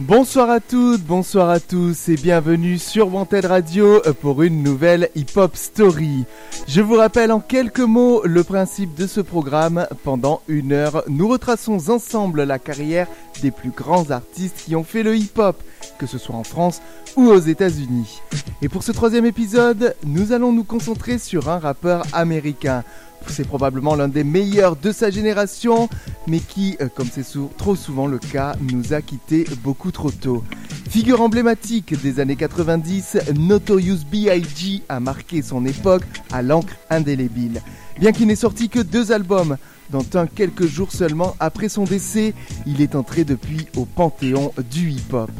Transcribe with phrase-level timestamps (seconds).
[0.00, 5.36] Bonsoir à toutes, bonsoir à tous et bienvenue sur Wanted Radio pour une nouvelle Hip
[5.36, 6.24] Hop Story.
[6.66, 9.86] Je vous rappelle en quelques mots le principe de ce programme.
[10.02, 13.08] Pendant une heure, nous retraçons ensemble la carrière
[13.42, 15.62] des plus grands artistes qui ont fait le hip hop,
[15.98, 16.80] que ce soit en France
[17.16, 18.22] ou aux États-Unis.
[18.62, 22.84] Et pour ce troisième épisode, nous allons nous concentrer sur un rappeur américain.
[23.28, 25.88] C'est probablement l'un des meilleurs de sa génération,
[26.26, 27.24] mais qui, euh, comme c'est
[27.56, 30.42] trop souvent le cas, nous a quittés beaucoup trop tôt.
[30.88, 34.82] Figure emblématique des années 90, Notorious B.I.G.
[34.88, 37.62] a marqué son époque à l'encre indélébile.
[38.00, 39.56] Bien qu'il n'ait sorti que deux albums,
[39.90, 42.34] dont un quelques jours seulement après son décès,
[42.66, 45.30] il est entré depuis au panthéon du hip-hop.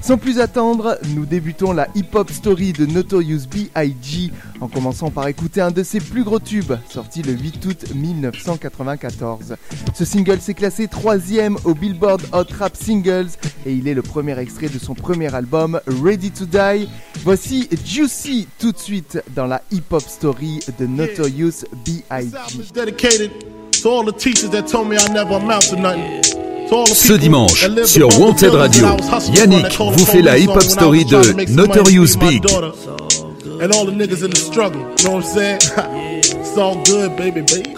[0.00, 4.30] Sans plus attendre, nous débutons la hip-hop story de Notorious B.I.G.
[4.60, 9.56] en commençant par écouter un de ses plus gros tubes, sorti le 8 août 1994.
[9.94, 13.30] Ce single s'est classé troisième au Billboard Hot Rap Singles
[13.66, 16.88] et il est le premier extrait de son premier album Ready to Die.
[17.22, 23.30] Voici Juicy tout de suite dans la hip-hop story de Notorious B.I.G.
[26.92, 28.86] Ce dimanche, sur Wanted Radio,
[29.34, 32.44] Yannick vous fait la hip-hop story de Notorious Big.
[33.62, 35.58] And all the niggas in the struggle, you know what I'm saying?
[36.40, 37.74] it's all good, baby, baby.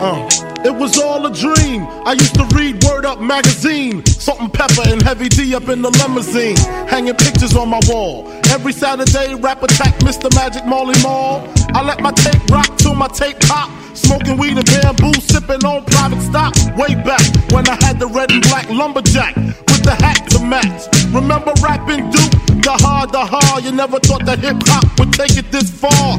[0.00, 0.47] Uh.
[0.64, 1.86] It was all a dream.
[2.04, 4.04] I used to read Word Up magazine.
[4.04, 6.56] Salt-n-Pepa and Heavy D up in the limousine.
[6.88, 8.28] Hanging pictures on my wall.
[8.50, 10.34] Every Saturday, rap attack Mr.
[10.34, 11.48] Magic Marley Marl.
[11.74, 13.70] I let my tape rock till my tape pop.
[13.96, 16.54] Smoking weed and bamboo, sipping on private stock.
[16.76, 20.86] Way back when I had the red and black lumberjack with the hat to match.
[21.14, 22.32] Remember rapping Duke?
[22.62, 23.64] The hard, the hard.
[23.64, 26.18] You never thought that hip hop would take it this far.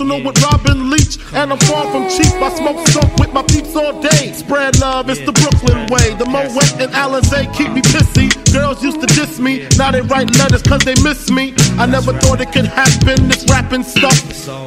[0.00, 1.18] And personal with Robin Leach.
[1.32, 2.32] And I'm far from cheap.
[2.40, 4.32] I smoke skunk with my peeps all day.
[4.32, 6.14] Spread love, it's the Brooklyn way.
[6.14, 8.28] The Moet and Alizé keep me pissy.
[8.52, 11.54] Girls used to diss me, now they write letters cause they miss me.
[11.78, 14.16] I never thought it could happen, this rapping stuff.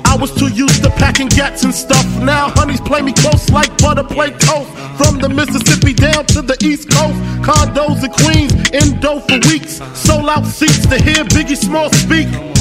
[0.05, 2.05] I was too used to packing gats and stuff.
[2.21, 4.69] Now honeys play me close like butter play toast.
[4.97, 7.17] From the Mississippi down to the East Coast.
[7.41, 9.81] Condos in Queens, in dough for weeks.
[9.97, 12.60] Sold out seats to hear Biggie Small speak.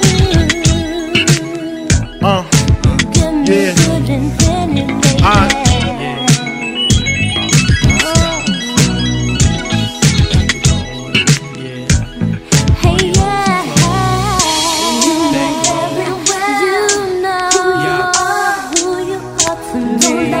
[19.93, 20.40] Are to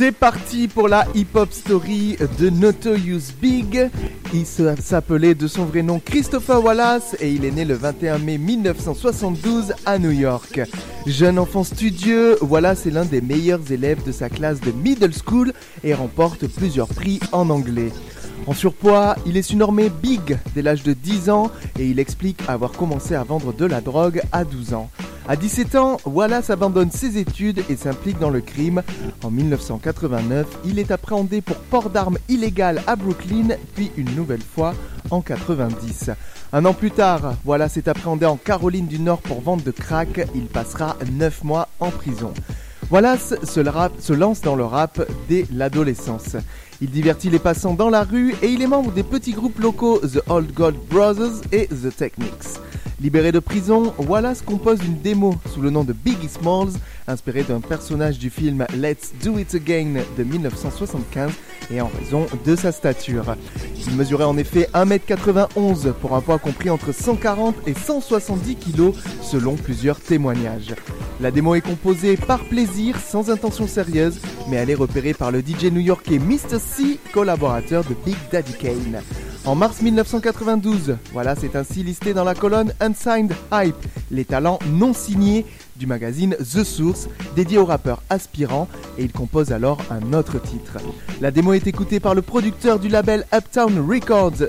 [0.00, 3.90] C'est parti pour la hip-hop story de Notorious Big.
[4.32, 8.38] Il s'appelait de son vrai nom Christopher Wallace et il est né le 21 mai
[8.38, 10.62] 1972 à New York.
[11.06, 15.52] Jeune enfant studieux, Wallace est l'un des meilleurs élèves de sa classe de middle school
[15.84, 17.92] et remporte plusieurs prix en anglais.
[18.46, 22.72] En surpoids, il est surnommé Big dès l'âge de 10 ans et il explique avoir
[22.72, 24.90] commencé à vendre de la drogue à 12 ans.
[25.28, 28.82] À 17 ans, Wallace abandonne ses études et s'implique dans le crime.
[29.22, 34.74] En 1989, il est appréhendé pour port d'armes illégales à Brooklyn, puis une nouvelle fois
[35.10, 36.10] en 90.
[36.52, 40.26] Un an plus tard, Wallace est appréhendé en Caroline du Nord pour vente de crack.
[40.34, 42.32] Il passera 9 mois en prison.
[42.90, 46.36] Wallace se, lance dans le rap dès l'adolescence.
[46.82, 49.98] Il divertit les passants dans la rue et il est membre des petits groupes locaux
[49.98, 52.58] The Old Gold Brothers et The Technics.
[53.02, 56.72] Libéré de prison, Wallace compose une démo sous le nom de Biggie Smalls,
[57.06, 61.32] inspiré d'un personnage du film Let's Do It Again de 1975
[61.70, 63.36] et en raison de sa stature.
[63.86, 68.92] Il mesurait en effet 1m91 pour un poids compris entre 140 et 170 kg
[69.22, 70.74] selon plusieurs témoignages.
[71.20, 75.40] La démo est composée par plaisir, sans intention sérieuse, mais elle est repérée par le
[75.40, 76.58] DJ new-yorkais Mr.
[76.58, 79.02] C, collaborateur de Big Daddy Kane.
[79.44, 83.76] En mars 1992, voilà, c'est ainsi listé dans la colonne Unsigned Hype,
[84.10, 85.44] les talents non signés
[85.76, 90.78] du magazine The Source, dédié aux rappeurs aspirants, et il compose alors un autre titre.
[91.20, 94.46] La démo est écoutée par le producteur du label Uptown Records,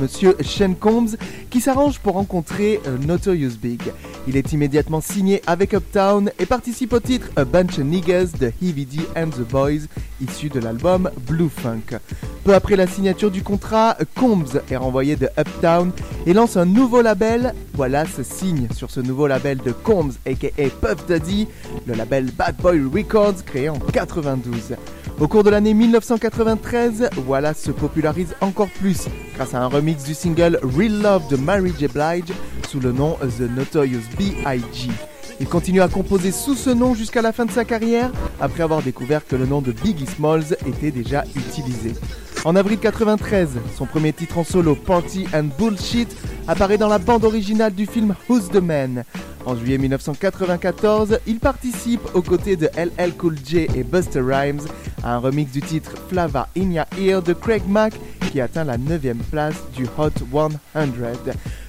[0.00, 1.16] Monsieur Shane Combs,
[1.50, 3.80] qui s'arrange pour rencontrer euh, Notorious Big.
[4.26, 8.52] Il est immédiatement signé avec Uptown et participe au titre A Bunch of Niggas de
[8.62, 9.86] Heavy D and the Boys,
[10.20, 11.98] issu de l'album Blue Funk.
[12.44, 15.92] Peu après la signature du contrat, Combs est renvoyé de Uptown
[16.26, 17.54] et lance un nouveau label.
[17.76, 20.48] Wallace signe sur ce nouveau label de Combs, aka
[20.80, 21.48] Puff Daddy,
[21.86, 24.74] le label Bad Boy Records créé en 92.
[25.20, 30.14] Au cours de l'année 1993, Wallace se popularise encore plus grâce à un remix du
[30.14, 31.88] single Real Love de Mary J.
[31.88, 32.32] Blige
[32.68, 34.90] sous le nom The Notorious B.I.G.
[35.40, 38.10] Il continue à composer sous ce nom jusqu'à la fin de sa carrière,
[38.40, 41.94] après avoir découvert que le nom de Biggie Smalls était déjà utilisé.
[42.44, 46.14] En avril 93, son premier titre en solo, Party and Bullshit,
[46.46, 49.04] apparaît dans la bande originale du film Who's the Man.
[49.46, 54.62] En juillet 1994, il participe aux côtés de LL Cool J et Buster Rhymes
[55.02, 57.94] à un remix du titre Flava In Your Ear de Craig Mack
[58.30, 60.48] qui atteint la 9ème place du Hot 100.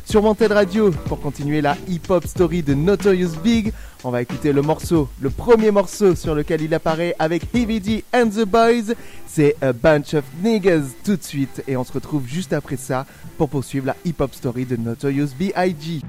[0.06, 4.62] Sur Wanted Radio, pour continuer la hip-hop story de Notorious Big, on va écouter le
[4.62, 8.94] morceau, le premier morceau sur lequel il apparaît avec Heavy and the Boys,
[9.26, 11.64] c'est A Bunch of Niggas tout de suite.
[11.68, 13.08] Et on se retrouve juste après ça
[13.40, 16.02] pour poursuivre la hip-hop story de Notorious B.I.G.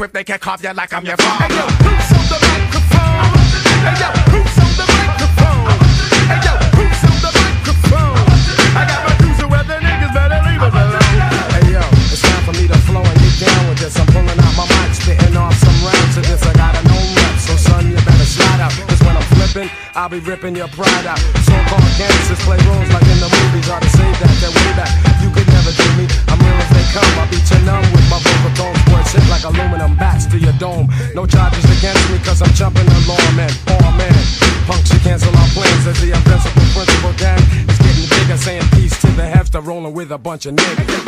[0.00, 1.44] swift, they can't carve you like I'm your father.
[1.44, 3.36] Hey, yo, who's on the microphone?
[3.84, 5.76] Hey, yo, who's on the microphone?
[6.24, 8.16] Hey, yo, who's on the microphone?
[8.80, 11.20] I got my cruiser where the niggas better leave us alone.
[11.52, 13.92] Hey, yo, it's time for me to flow and get down with this.
[14.00, 16.40] I'm pulling out my mic, spitting off some rounds to this.
[16.48, 18.72] I got a known rep, so son, you better slide out.
[18.72, 21.20] Cause when I'm flipping, I'll be ripping your pride out.
[40.30, 40.99] bunch of niggas.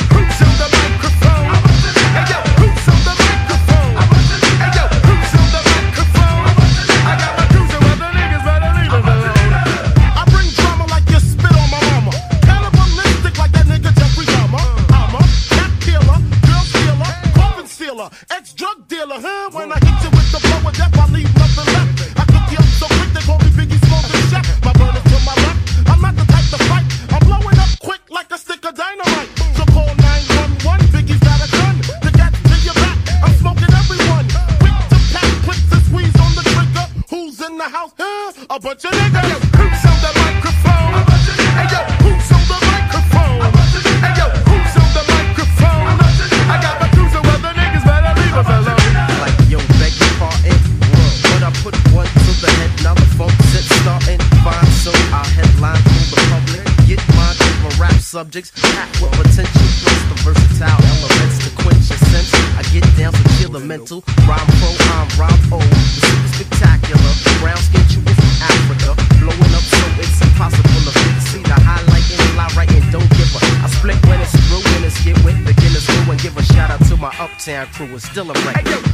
[58.33, 59.69] subjects packed with potential.
[59.85, 62.33] Plus the versatile elements to quench your sense.
[62.57, 64.01] I get down to kill the mental.
[64.25, 65.69] Rhyme pro, I'm rhyme old.
[65.69, 67.13] The is spectacular.
[67.45, 68.97] Brown skin you from Africa.
[69.21, 71.29] Blowing up so it's impossible to fix.
[71.29, 73.41] See the highlight in the lie and Don't give a.
[73.61, 76.71] I split when it's through and it's get with beginners Guinness and give a shout
[76.71, 77.93] out to my uptown crew.
[77.93, 78.92] It's still a record.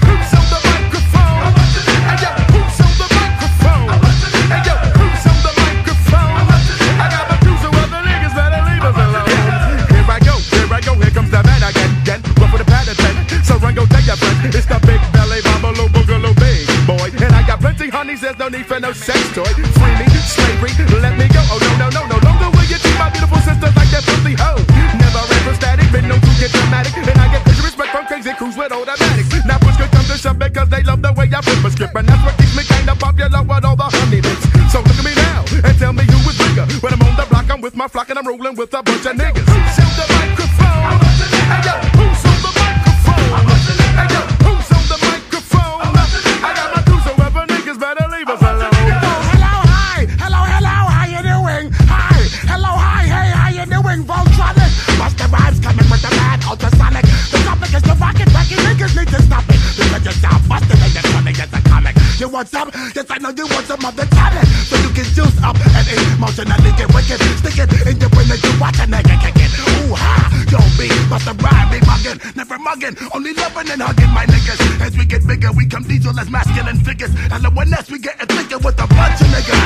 [72.68, 74.60] mugging, only loving and hugging my niggas.
[74.80, 77.10] As we get bigger, we come diesel as masculine figures.
[77.32, 79.56] And when we get a thicker with a bunch of niggas.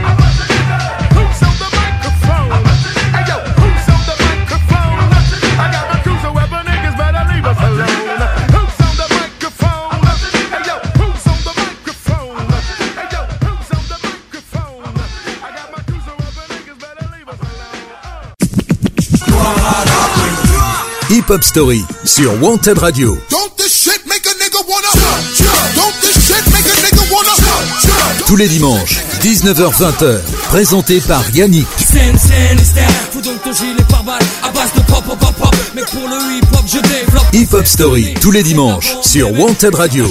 [0.00, 1.51] A bunch of niggas.
[21.12, 23.18] Hip Hop Story sur Wanted Radio.
[28.26, 31.66] Tous les dimanches, 19h-20h, présenté par Yannick.
[37.34, 40.10] Hip Hop Story, tous les dimanches, sur Wanted Radio.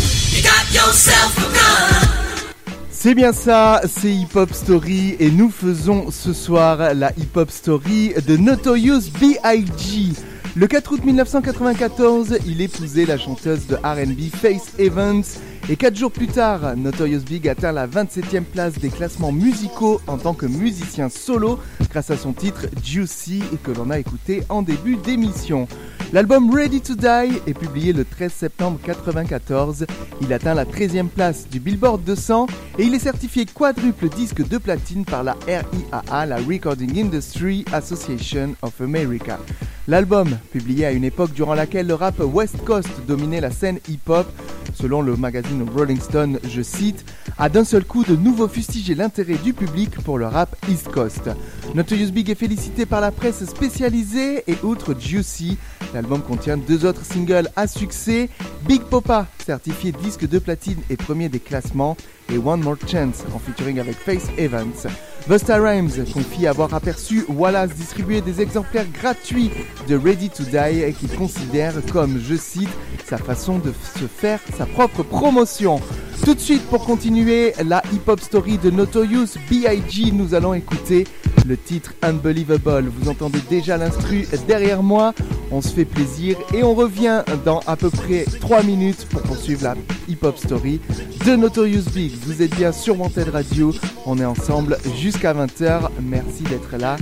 [2.91, 7.49] C'est bien ça, c'est Hip Hop Story et nous faisons ce soir la Hip Hop
[7.49, 10.13] Story de Notorious B.I.G.
[10.53, 15.23] Le 4 août 1994, il épousait la chanteuse de RB Faith Evans
[15.69, 20.17] et 4 jours plus tard, Notorious Big atteint la 27e place des classements musicaux en
[20.17, 21.59] tant que musicien solo
[21.91, 25.67] grâce à son titre Juicy que l'on a écouté en début d'émission.
[26.13, 29.85] L'album Ready to Die est publié le 13 septembre 1994.
[30.19, 32.47] Il atteint la 13e place du Billboard 200
[32.79, 38.55] et il est certifié quadruple disque de platine par la RIAA, la Recording Industry Association
[38.61, 39.39] of America.
[39.87, 44.27] L'album, publié à une époque durant laquelle le rap West Coast dominait la scène hip-hop,
[44.73, 47.05] selon le magazine Rolling Stone, je cite,
[47.37, 51.29] a d'un seul coup de nouveau fustigé l'intérêt du public pour le rap East Coast.
[51.75, 55.57] Notorious Big est félicité par la presse spécialisée et outre Juicy,
[55.93, 58.29] l'album contient deux autres singles à succès,
[58.67, 61.97] Big Popa, certifié disque de platine et premier des classements,
[62.31, 64.87] et One More Chance en featuring avec Face Evans.
[65.27, 69.51] Busta Rhymes confie avoir aperçu Wallace distribuer des exemplaires gratuits
[69.87, 72.69] de Ready to Die et qu'il considère comme, je cite,
[73.05, 75.79] sa façon de se faire sa propre promotion.
[76.23, 81.05] Tout de suite, pour continuer la hip-hop story de Notorious B.I.G., nous allons écouter
[81.47, 82.91] le titre Unbelievable.
[82.95, 85.13] Vous entendez déjà l'instru derrière moi.
[85.51, 89.63] On se fait plaisir et on revient dans à peu près 3 minutes pour poursuivre
[89.63, 89.75] la
[90.07, 90.79] hip-hop story
[91.25, 92.13] de Notorious Big.
[92.25, 93.73] Vous êtes bien sur Wanted Radio.
[94.05, 95.89] On est ensemble jusqu'à 20h.
[96.01, 96.95] Merci d'être là.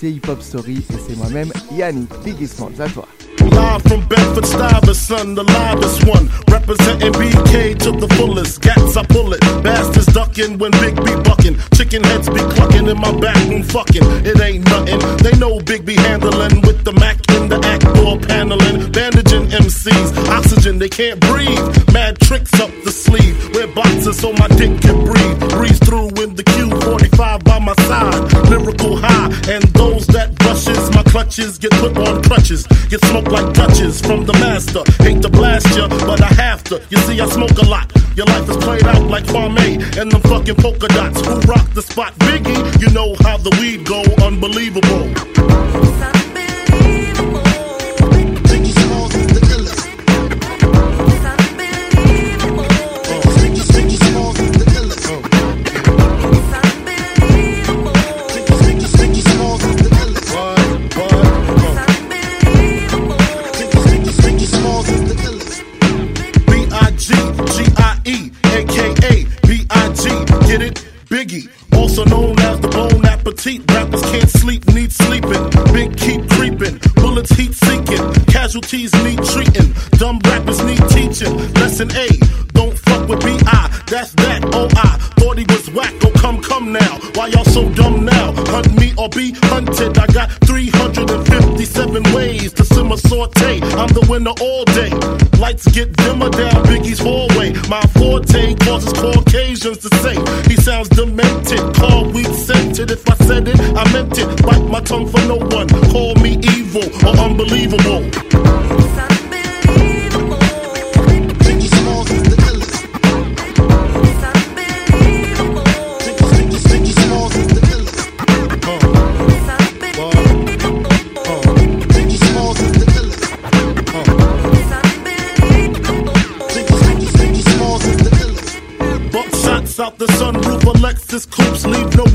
[0.00, 2.80] C'est Hip Hop Story et c'est moi-même Yannick Biggie Smalls.
[2.80, 3.08] À toi.
[3.40, 6.28] Live from Bedford Stuyvesant, the livest one.
[6.48, 8.60] Representing BK to the fullest.
[8.60, 9.40] Gats, I pull it.
[9.64, 11.56] Bastards ducking when Big B bucking.
[11.74, 14.04] Chicken heads be clucking in my back room fucking.
[14.24, 15.00] It ain't nothing.
[15.24, 18.92] They know Big B handling with the Mac in the act door paneling.
[18.92, 20.28] Bandaging MCs.
[20.28, 21.92] Oxygen, they can't breathe.
[21.92, 23.34] Mad tricks up the sleeve.
[23.54, 25.38] Wear boxes so my dick can breathe.
[25.50, 28.48] Breeze through in the Q45 by my side.
[28.50, 29.26] Lyrical high.
[29.48, 32.66] And those that brushes my clutches get put on crutches.
[32.88, 34.82] Get smoked like Dutches from the master.
[35.02, 36.80] Hate to blast ya, but I have to.
[36.90, 37.92] You see, I smoke a lot.
[38.16, 41.20] Your life is played out like Kwame and them fucking polka dots.
[41.26, 42.14] Who rock the spot?
[42.18, 44.02] Biggie, you know how the weed go.
[44.24, 45.08] Unbelievable.
[71.08, 73.64] Biggie, also known as the Bone Appetit.
[73.72, 75.48] Rappers can't sleep, need sleeping.
[75.72, 78.04] Big keep creeping, bullets heat seeking.
[78.26, 79.72] Casualties need treating.
[79.92, 81.34] Dumb rappers need teaching.
[81.54, 82.08] Lesson A,
[82.52, 83.57] don't fuck with B-I,
[83.88, 86.98] that's that, oh I Thought he was whack, oh come, come now.
[87.14, 88.32] Why y'all so dumb now?
[88.46, 89.98] Hunt me or be hunted.
[89.98, 93.60] I got 357 ways to simmer saute.
[93.76, 94.90] I'm the winner all day.
[95.38, 97.52] Lights get dimmer down Biggie's hallway.
[97.68, 100.14] My forte causes Caucasians to say
[100.48, 101.74] he sounds demented.
[101.74, 102.90] Call weed scented.
[102.90, 104.28] If I said it, I meant it.
[104.42, 105.68] Bite my tongue for no one.
[105.90, 108.87] Call me evil or unbelievable.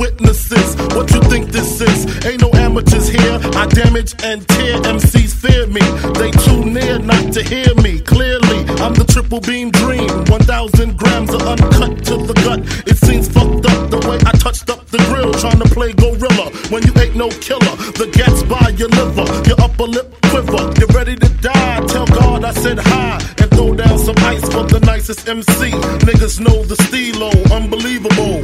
[0.03, 0.75] Witnesses.
[0.95, 1.99] What you think this is?
[2.25, 3.39] Ain't no amateurs here.
[3.61, 5.85] I damage and tear MCs fear me.
[6.19, 8.59] They too near not to hear me clearly.
[8.83, 10.11] I'm the triple beam dream.
[10.27, 12.59] 1,000 grams of uncut to the gut.
[12.91, 16.51] It seems fucked up the way I touched up the grill, trying to play gorilla
[16.71, 17.75] when you ain't no killer.
[18.01, 20.63] The gats by your liver, your upper lip quiver.
[20.79, 21.79] You're ready to die?
[21.87, 25.71] Tell God I said hi and throw down some ice for the nicest MC.
[26.07, 28.43] Niggas know the stilo, unbelievable.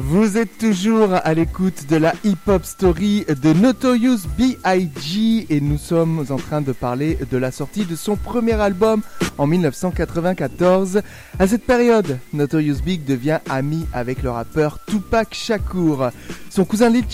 [0.00, 5.46] Vous êtes toujours à l'écoute de la hip-hop story de Notorious B.I.G.
[5.50, 9.02] et nous sommes en train de parler de la sortie de son premier album
[9.38, 11.02] en 1994.
[11.40, 16.12] À cette période, Notorious Big devient ami avec le rappeur Tupac Shakur.
[16.48, 17.04] Son cousin Lil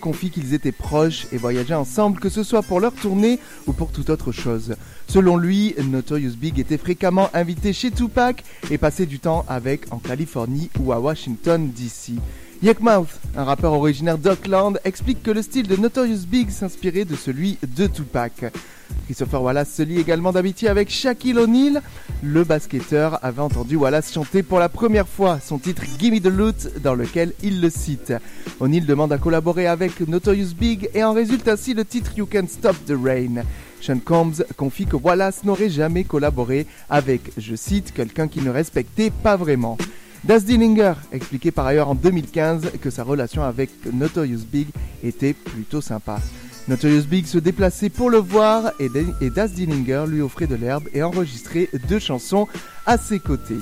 [0.00, 3.92] confie qu'ils étaient proches et voyageaient ensemble, que ce soit pour leur tournée ou pour
[3.92, 4.76] toute autre chose.
[5.10, 9.98] Selon lui, Notorious Big était fréquemment invité chez Tupac et passait du temps avec en
[9.98, 12.12] Californie ou à Washington DC.
[12.62, 17.58] Yakmouth, un rappeur originaire d'Auckland, explique que le style de Notorious Big s'inspirait de celui
[17.76, 18.52] de Tupac.
[19.06, 21.82] Christopher Wallace se lie également d'amitié avec Shaquille O'Neal.
[22.22, 26.80] Le basketteur avait entendu Wallace chanter pour la première fois son titre Gimme the Loot
[26.84, 28.12] dans lequel il le cite.
[28.60, 32.46] O'Neal demande à collaborer avec Notorious Big et en résulte ainsi le titre You Can
[32.46, 33.42] Stop the Rain.
[33.80, 39.10] Sean Combs confie que Wallace n'aurait jamais collaboré avec, je cite, quelqu'un qu'il ne respectait
[39.10, 39.78] pas vraiment.
[40.24, 44.68] Das Dillinger expliquait par ailleurs en 2015 que sa relation avec Notorious Big
[45.02, 46.20] était plutôt sympa.
[46.68, 48.88] Notorious Big se déplaçait pour le voir et,
[49.20, 52.46] et Das Dillinger lui offrait de l'herbe et enregistrait deux chansons
[52.84, 53.56] à ses côtés.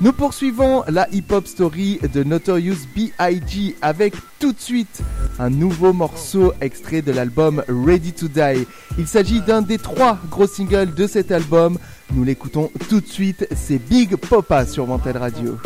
[0.00, 3.76] Nous poursuivons la hip-hop story de Notorious B.I.G.
[3.82, 5.02] avec tout de suite
[5.38, 8.66] un nouveau morceau extrait de l'album Ready to Die.
[8.98, 11.78] Il s'agit d'un des trois gros singles de cet album.
[12.14, 15.58] Nous l'écoutons tout de suite, c'est Big Popa sur Wanted Radio.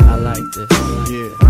[0.00, 0.80] I like this.
[1.10, 1.49] Now,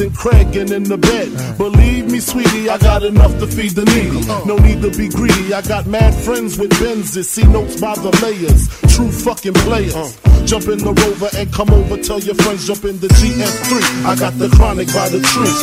[0.01, 1.29] than Craig and in the bed.
[1.57, 4.25] Believe me, sweetie, I got enough to feed the needy.
[4.49, 5.53] No need to be greedy.
[5.53, 7.25] I got mad friends with Benzes.
[7.25, 8.65] See notes by the layers.
[8.95, 10.17] True fucking players.
[10.49, 12.01] Jump in the rover and come over.
[12.01, 14.05] Tell your friends jump in the GF3.
[14.09, 15.53] I got the chronic by the tree.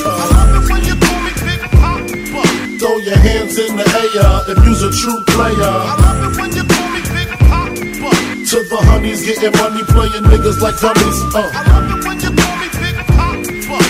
[2.78, 5.66] Throw your hands in the air if you's a true player.
[5.66, 6.94] I love it when you call
[8.54, 11.18] To the honeys getting money, playing niggas like dummies.
[11.34, 12.17] Uh.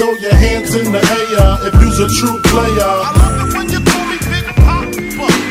[0.00, 2.88] Throw your hands in the air if you's a true player.
[3.04, 4.88] I love it when you call me Big Papa.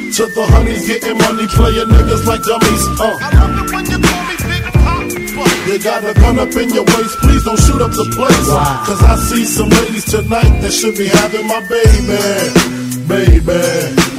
[0.10, 2.84] To the honeys getting money, playing niggas like dummies.
[2.98, 3.14] Uh.
[3.14, 5.70] I love it when you call me Big Papa.
[5.70, 8.50] You got a gun up in your waist, please don't shoot up the place.
[8.90, 12.18] Cause I see some ladies tonight that should be having my baby.
[13.06, 14.19] Baby.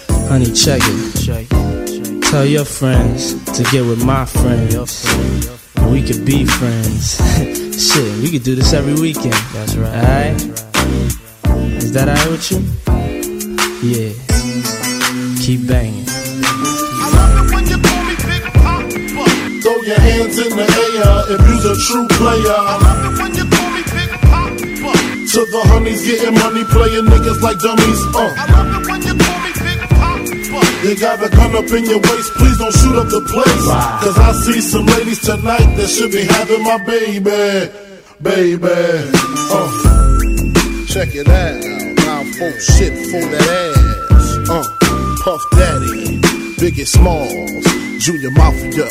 [0.31, 2.21] Honey, check it.
[2.31, 5.03] Tell your friends to get with my friends.
[5.75, 7.17] And we could be friends.
[7.75, 9.33] Shit, we could do this every weekend.
[9.51, 9.91] That's right.
[9.93, 10.41] Alright?
[11.83, 12.59] Is that alright with you?
[13.83, 14.13] Yeah.
[15.43, 16.05] Keep banging.
[19.59, 22.55] Throw your hands in the air if you's a true player.
[25.31, 28.01] To the honeys getting money, playing niggas like dummies.
[28.15, 28.80] Uh.
[30.83, 33.67] You got a gun up in your waist, please don't shoot up the place.
[34.01, 37.69] Cause I see some ladies tonight that should be having my baby.
[38.19, 39.11] Baby.
[39.53, 39.69] Uh.
[40.87, 41.61] Check it out.
[42.01, 43.77] Now full shit for that
[44.09, 44.49] ass.
[44.49, 44.63] Uh.
[45.23, 46.17] Puff Daddy.
[46.57, 47.65] Biggie Smalls.
[48.03, 48.89] Junior Mafia.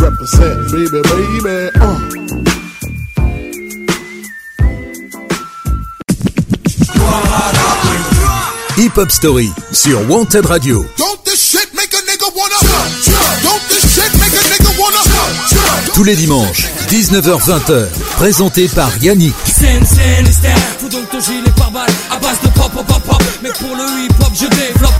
[0.00, 1.70] Represent, baby, baby.
[1.76, 2.55] Uh.
[8.78, 10.84] Hip Hop Story sur Wanted Radio.
[15.94, 17.86] Tous les dimanches, 19h-20h,
[18.16, 19.34] présenté par Yannick.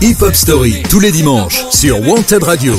[0.01, 2.73] Hip Hop Story, tous les dimanches, sur Wanted Radio.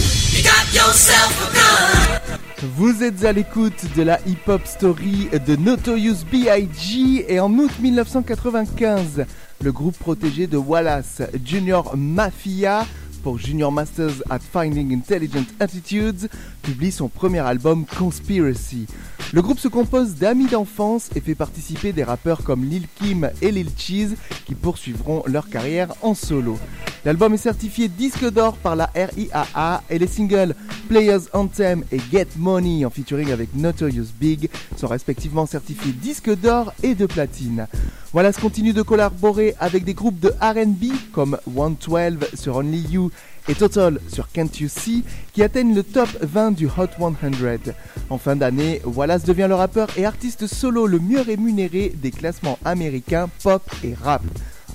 [2.77, 7.25] Vous êtes à l'écoute de la hip-hop story de Notorious B.I.G.
[7.29, 9.27] et en août 1995,
[9.61, 12.87] le groupe protégé de Wallace, Junior Mafia,
[13.23, 16.29] pour Junior Masters at Finding Intelligent Attitudes,
[16.63, 18.87] publie son premier album Conspiracy.
[19.33, 23.51] Le groupe se compose d'amis d'enfance et fait participer des rappeurs comme Lil Kim et
[23.51, 24.15] Lil Cheese
[24.47, 26.57] qui poursuivront leur carrière en solo.
[27.05, 30.55] L'album est certifié disque d'or par la RIAA et les singles
[30.89, 36.73] Players Anthem et Get Money en featuring avec Notorious Big sont respectivement certifiés disque d'or
[36.83, 37.67] et de platine.
[38.13, 43.11] Wallace continue de collaborer avec des groupes de RB comme 112 sur Only You
[43.49, 47.73] et Total sur Can't You See qui atteignent le top 20 du Hot 100.
[48.11, 52.59] En fin d'année, Wallace devient le rappeur et artiste solo le mieux rémunéré des classements
[52.65, 54.23] américains pop et rap.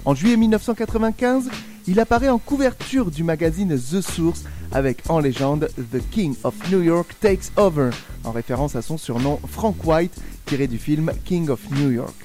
[0.05, 1.49] En juillet 1995,
[1.87, 6.81] il apparaît en couverture du magazine The Source avec en légende The King of New
[6.81, 7.89] York Takes Over,
[8.23, 10.15] en référence à son surnom Frank White
[10.45, 12.15] tiré du film King of New York.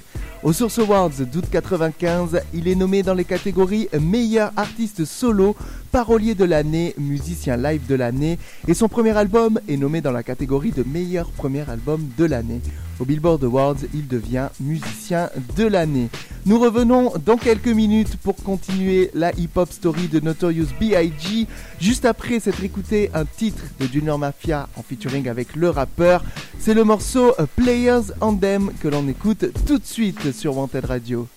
[0.41, 5.55] Aux Source Awards d'août 95, il est nommé dans les catégories meilleur artiste solo,
[5.91, 10.23] parolier de l'année, musicien live de l'année et son premier album est nommé dans la
[10.23, 12.61] catégorie de meilleur premier album de l'année.
[12.99, 16.09] Au Billboard Awards, il devient musicien de l'année.
[16.45, 21.47] Nous revenons dans quelques minutes pour continuer la hip-hop story de Notorious B.I.G.
[21.79, 26.23] Juste après s'être écouté un titre de Junior Mafia en featuring avec le rappeur,
[26.59, 31.27] c'est le morceau A Players Anthem que l'on écoute tout de suite sur Wanted Radio.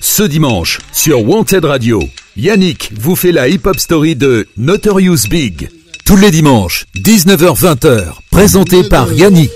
[0.00, 2.02] Ce dimanche, sur Wanted Radio,
[2.36, 5.70] Yannick vous fait la hip-hop story de Notorious Big.
[6.04, 9.50] Tous les dimanches, 19h-20h, présenté par Yannick.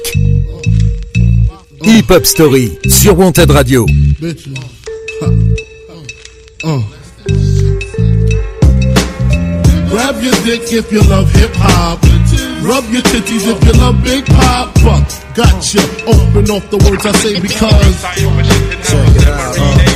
[1.85, 3.87] Hip Hop Story sur Wanted Radio.
[12.67, 14.75] Rub your titties if you love big pop.
[15.35, 15.81] Gotcha.
[16.07, 18.03] Open off the words I say because.
[18.03, 18.19] Check
[19.17, 19.57] it out.
[19.59, 19.96] Uh,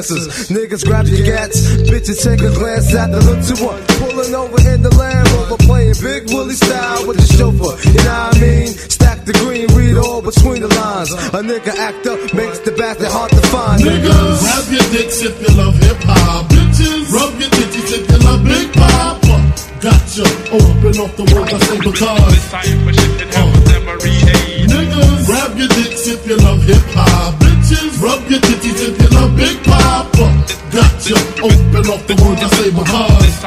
[0.00, 0.48] dancers.
[0.48, 1.60] Niggas grab your gats.
[1.88, 3.80] Bitches take a glance at the look to one.
[4.00, 5.56] Pulling over in the Land Rover.
[5.68, 7.76] Playing Big Willie style with the chauffeur.
[7.84, 8.68] You know what I mean?
[8.68, 11.12] Stack the green, read all between the lines.
[11.12, 13.82] A nigga act up makes the bastard hard to find.
[13.82, 16.48] Niggas, grab your dicks if you love hip hop.
[16.48, 19.20] Bitches, rub your titties if you love big pop.
[19.80, 20.28] Gotcha.
[20.52, 22.02] Open off the words I say because.
[22.02, 22.30] Uh.
[24.64, 27.49] Niggas, grab your dicks if you love hip hop.
[27.70, 30.10] Bitches, rub your titties if you love big pop.
[30.72, 31.14] Gotcha.
[31.38, 33.42] Open off the words I say because.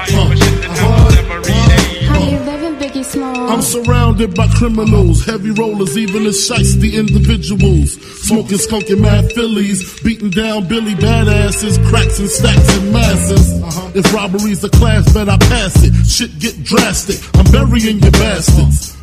[2.07, 3.49] How you living, Biggie Small?
[3.49, 7.99] I'm surrounded by criminals, heavy rollers, even the shiesty individuals.
[8.25, 13.61] Smoking skunky mad fillies, beating down Billy badasses, cracks and stacks and masses.
[13.61, 13.91] Uh-huh.
[13.93, 15.93] If robbery's a class, bet I pass it.
[16.05, 18.92] Shit get drastic, I'm burying your bastards.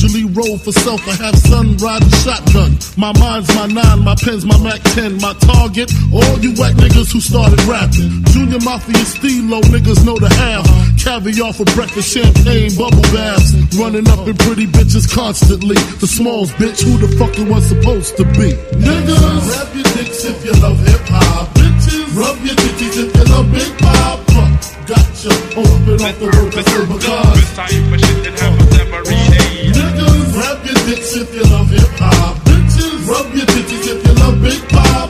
[0.00, 2.72] Usually roll for self, I have sun riding shotgun.
[2.96, 5.92] My mind's my nine, my pen's my Mac 10, my target.
[6.08, 8.24] All you whack niggas who started rapping.
[8.32, 10.64] Junior Mafia Stilo, niggas know the half.
[10.96, 13.52] Caviar for breakfast, champagne, bubble baths.
[13.76, 15.76] Running up in pretty bitches constantly.
[16.00, 18.56] The smalls, bitch, who the fuck you was supposed to be?
[18.80, 21.52] Niggas, grab your dicks if you love hip hop.
[21.60, 24.20] Bitches, rub your titties if you love big pop.
[24.88, 25.28] Gotcha,
[25.60, 27.60] open up the world, that's the because.
[27.60, 28.69] Niggas,
[30.40, 32.36] grab your dicks if you love hip hop.
[32.48, 35.08] Bitches, rub your titties if you love big pop.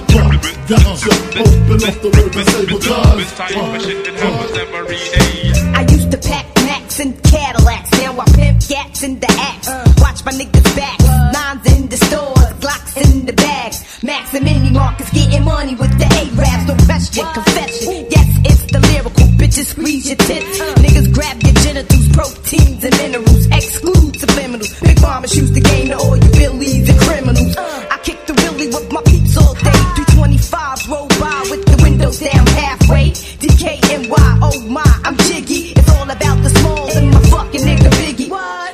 [0.70, 3.30] Gotcha, uh, open up the world, that's the because.
[3.38, 4.78] but shit that happens uh.
[4.78, 5.50] every day.
[5.78, 7.90] I used to pack Macs and Cadillacs.
[8.02, 9.68] Now I pimp gats in the axe.
[10.02, 10.98] Watch my niggas back.
[11.34, 14.02] Nines in the stores, Glocks in the bags.
[14.02, 16.66] Max and Mini Marcus getting money with the A-Raps.
[16.66, 18.06] No question, confession.
[18.10, 19.26] Yes, it's the lyrical.
[19.38, 20.60] Bitches squeeze your tits.
[20.60, 20.74] Uh.
[20.82, 23.46] Niggas grab your genitals, proteins and minerals.
[23.46, 24.80] Exclude subliminals.
[24.82, 27.56] Big mama shoots the game to all you billies and criminals.
[27.56, 29.80] I kick the willy with my peeps all day.
[29.96, 33.10] 325 roll by with the windows down halfway.
[33.10, 35.72] DKNY, oh my, I'm jiggy.
[35.76, 38.30] It's all about the smalls and my fucking nigga Biggie.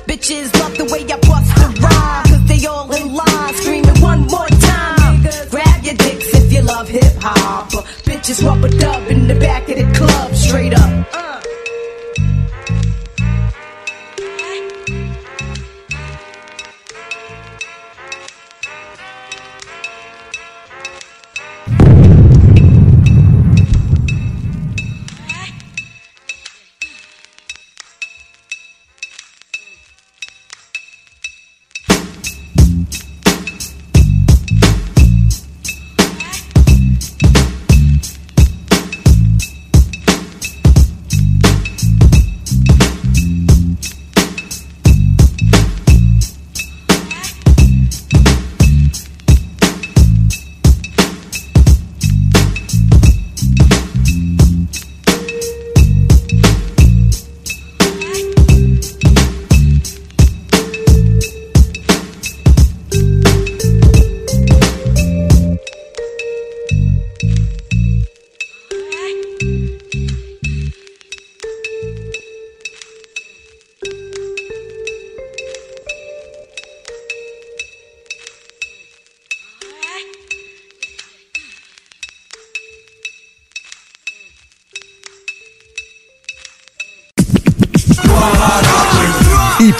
[0.07, 2.25] Bitches love the way I bust the rhyme.
[2.31, 5.23] Cause they all in line screaming one more time.
[5.51, 7.71] Grab your dicks if you love hip hop.
[8.05, 11.15] Bitches rubber dub in the back of the club straight up.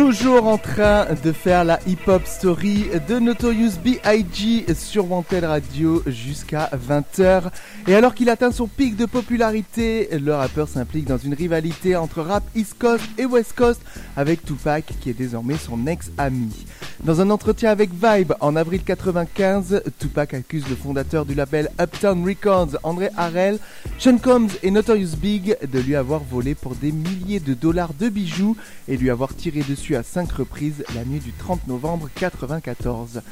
[0.00, 4.64] Toujours en train de faire la hip-hop story de Notorious B.I.G.
[4.74, 7.50] sur Wanted Radio jusqu'à 20h.
[7.86, 12.22] Et alors qu'il atteint son pic de popularité, le rappeur s'implique dans une rivalité entre
[12.22, 13.82] rap East Coast et West Coast
[14.16, 16.64] avec Tupac qui est désormais son ex-ami.
[17.04, 22.26] Dans un entretien avec Vibe en avril 95, Tupac accuse le fondateur du label Uptown
[22.26, 23.58] Records, André Harrell,
[23.98, 28.10] Sean Combs et Notorious Big de lui avoir volé pour des milliers de dollars de
[28.10, 33.22] bijoux et lui avoir tiré dessus à 5 reprises la nuit du 30 novembre 94.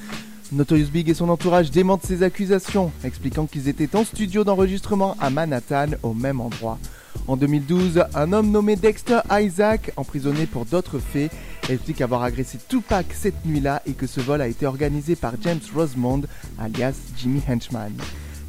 [0.53, 5.31] Notorious Big et son entourage démentent ces accusations, expliquant qu'ils étaient en studio d'enregistrement à
[5.31, 6.79] Manhattan au même endroit.
[7.27, 11.31] En 2012, un homme nommé Dexter Isaac, emprisonné pour d'autres faits,
[11.69, 15.61] explique avoir agressé Tupac cette nuit-là et que ce vol a été organisé par James
[15.75, 16.23] Rosemond,
[16.59, 17.93] alias Jimmy Henchman.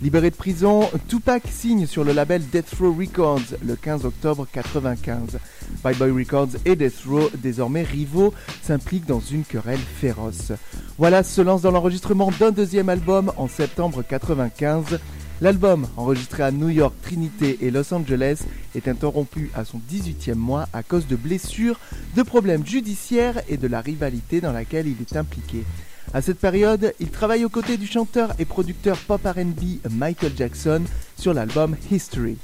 [0.01, 5.37] Libéré de prison, Tupac signe sur le label Death Row Records le 15 octobre 95.
[5.83, 10.53] Bad Boy Records et Death Row, désormais rivaux, s'impliquent dans une querelle féroce.
[10.97, 14.99] Wallace se lance dans l'enregistrement d'un deuxième album en septembre 95.
[15.41, 18.43] L'album, enregistré à New York, Trinité et Los Angeles,
[18.75, 21.79] est interrompu à son 18e mois à cause de blessures,
[22.15, 25.65] de problèmes judiciaires et de la rivalité dans laquelle il est impliqué.
[26.11, 30.81] À cette période, il travaille aux côtés du chanteur et producteur pop RB Michael Jackson
[31.15, 32.37] sur l'album History.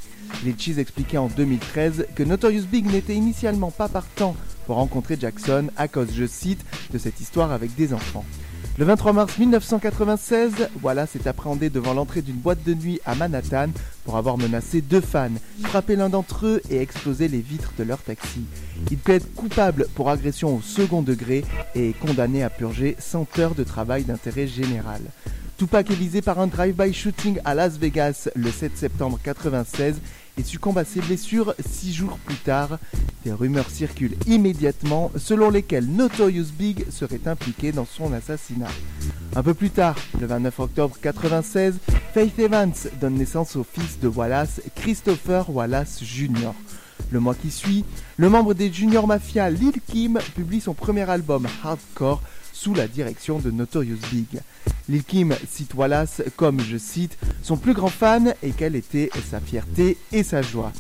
[0.57, 4.35] Cheese expliquait en 2013 que Notorious Big n'était initialement pas partant
[4.67, 8.25] pour rencontrer Jackson à cause, je cite, de cette histoire avec des enfants.
[8.77, 13.69] Le 23 mars 1996, Wallace est appréhendé devant l'entrée d'une boîte de nuit à Manhattan
[14.03, 15.29] pour avoir menacé deux fans,
[15.63, 18.41] frappé l'un d'entre eux et explosé les vitres de leur taxi.
[18.91, 23.63] Il plaide coupable pour agression au second degré et condamné à purger 100 heures de
[23.63, 24.99] travail d'intérêt général.
[25.57, 30.01] Tupac est visé par un drive-by shooting à Las Vegas le 7 septembre 96
[30.37, 32.79] et succombe à ses blessures six jours plus tard.
[33.23, 38.69] Des rumeurs circulent immédiatement selon lesquelles Notorious Big serait impliqué dans son assassinat.
[39.35, 41.79] Un peu plus tard, le 29 octobre 96,
[42.13, 46.51] Faith Evans donne naissance au fils de Wallace, Christopher Wallace Jr.
[47.11, 47.83] Le mois qui suit,
[48.17, 52.21] le membre des Junior Mafia Lil Kim publie son premier album Hardcore
[52.65, 54.41] sous la direction de Notorious Big.
[54.89, 59.39] Lil Kim cite Wallace comme, je cite, son plus grand fan et quelle était sa
[59.39, 60.71] fierté et sa joie.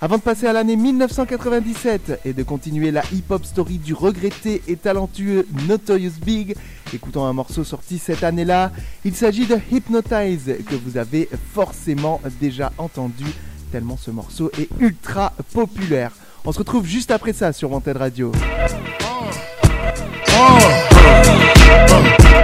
[0.00, 4.76] Avant de passer à l'année 1997 et de continuer la hip-hop story du regretté et
[4.76, 6.54] talentueux Notorious Big,
[6.94, 8.70] écoutons un morceau sorti cette année-là.
[9.04, 13.26] Il s'agit de Hypnotize que vous avez forcément déjà entendu
[13.72, 16.12] tellement ce morceau est ultra populaire.
[16.44, 18.30] On se retrouve juste après ça sur Wanted Radio.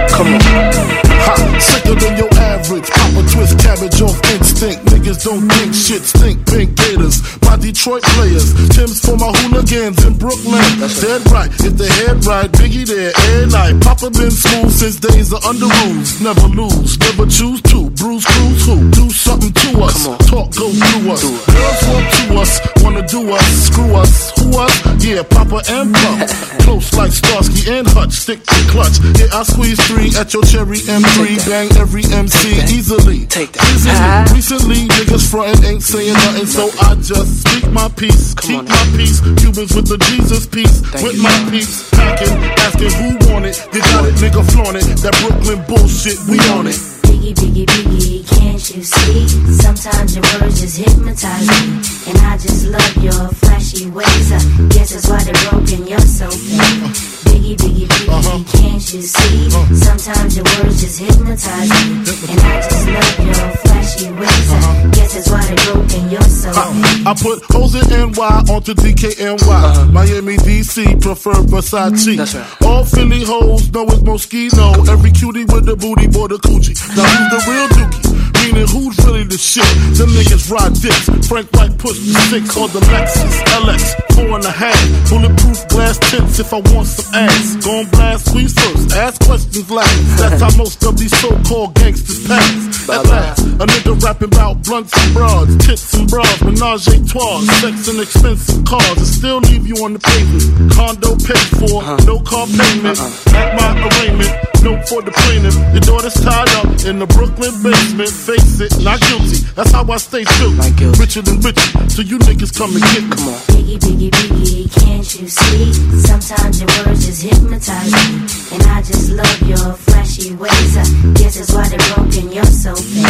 [0.09, 0.98] Come on.
[1.25, 2.87] Ha, sicker than your average.
[2.89, 4.85] Papa twist cabbage off instinct.
[4.91, 6.45] Niggas don't think shit stink.
[6.47, 7.21] Pink gators.
[7.41, 8.53] My Detroit players.
[8.69, 10.63] Tim's for my hooligans in Brooklyn.
[11.01, 11.51] Dead right.
[11.59, 13.81] If the head right, Biggie there every night.
[13.81, 16.21] Papa been smooth since days of under rules.
[16.21, 16.99] Never lose.
[16.99, 17.89] Never choose to.
[17.99, 18.89] Bruise, cruise, who?
[18.91, 20.05] Do something to us.
[20.29, 21.23] Talk, go through us.
[21.23, 22.51] Girls want to us.
[22.83, 23.45] Wanna do us.
[23.67, 24.31] Screw us.
[24.39, 24.73] Who us?
[25.03, 26.59] Yeah, Papa and Puff.
[26.63, 28.13] Close like Starsky and Hutch.
[28.13, 28.99] Stick to clutch.
[29.17, 31.49] Yeah, I squeeze three at your cherry M3.
[31.49, 33.25] Bang every MC easily.
[33.25, 33.65] Take that.
[33.73, 34.35] Easily.
[34.35, 38.33] Recently, niggas frontin' ain't saying nothing, so I just speak my peace.
[38.35, 39.21] Keep my peace.
[39.41, 40.81] Cubans with the Jesus peace.
[41.01, 41.89] with my peace.
[41.91, 43.57] Packing, asking who want it.
[43.73, 44.85] You got it, nigga, flaunt it.
[45.01, 46.77] That Brooklyn bullshit, we on it.
[47.09, 49.27] Biggie, biggie, biggie, can't you see?
[49.57, 51.81] Sometimes your words just hypnotize me.
[52.07, 54.31] And I just love your flashy ways.
[54.31, 54.39] I
[54.69, 57.19] guess that's why they're broken, you're so fake.
[57.27, 58.43] Biggie, biggie, biggie, uh-huh.
[58.57, 59.47] can't you see?
[59.47, 59.75] Uh-huh.
[59.75, 62.03] Sometimes your words just hypnotize me.
[62.29, 64.51] And I just love your flashy ways.
[64.51, 67.07] I guess that's why they're broken, you're so fake.
[67.07, 69.39] I put hoes in NY onto DKNY.
[69.39, 69.85] Uh-huh.
[69.91, 72.17] Miami, DC, prefer Versace.
[72.17, 72.61] That's right.
[72.63, 74.87] All Philly hoes know it's Moschino.
[74.89, 76.75] Every cutie with the booty, boy, the coochie.
[76.95, 78.19] Now who's the real dookie?
[78.39, 79.67] Meaning who's really the shit?
[79.97, 81.07] Them niggas ride dicks.
[81.27, 83.81] Frank White push the six or the Lexus LX.
[84.15, 84.79] Four and a half.
[85.09, 87.55] Bulletproof glass tips if I want some ass.
[87.65, 88.95] Gon' blast squeeze first.
[88.95, 90.17] Ask questions last.
[90.17, 92.89] That's how most of these so-called gangsters pass.
[92.89, 97.41] At last, a nigga rapping about blunts and broads, tits and bras, menage a trois,
[97.61, 100.73] sex and expensive cars, and still leave you on the pavement.
[100.73, 102.97] Condo paid for, no car payment.
[103.37, 104.33] At my arraignment,
[104.65, 105.53] note for the plaintiff.
[105.69, 108.09] Your daughter's tied up in the Brooklyn basement.
[108.09, 109.45] Face it, not guilty.
[109.53, 110.57] That's how I stay true.
[110.97, 113.15] Richer than richer, so you niggas come and get me.
[113.53, 115.73] Biggie, biggie, biggie, can't you see?
[116.09, 118.57] Sometimes your words just hypnotize me.
[118.57, 120.78] And I just love your flashy ways.
[121.15, 123.05] Guess that's why they're broken, you're so fake.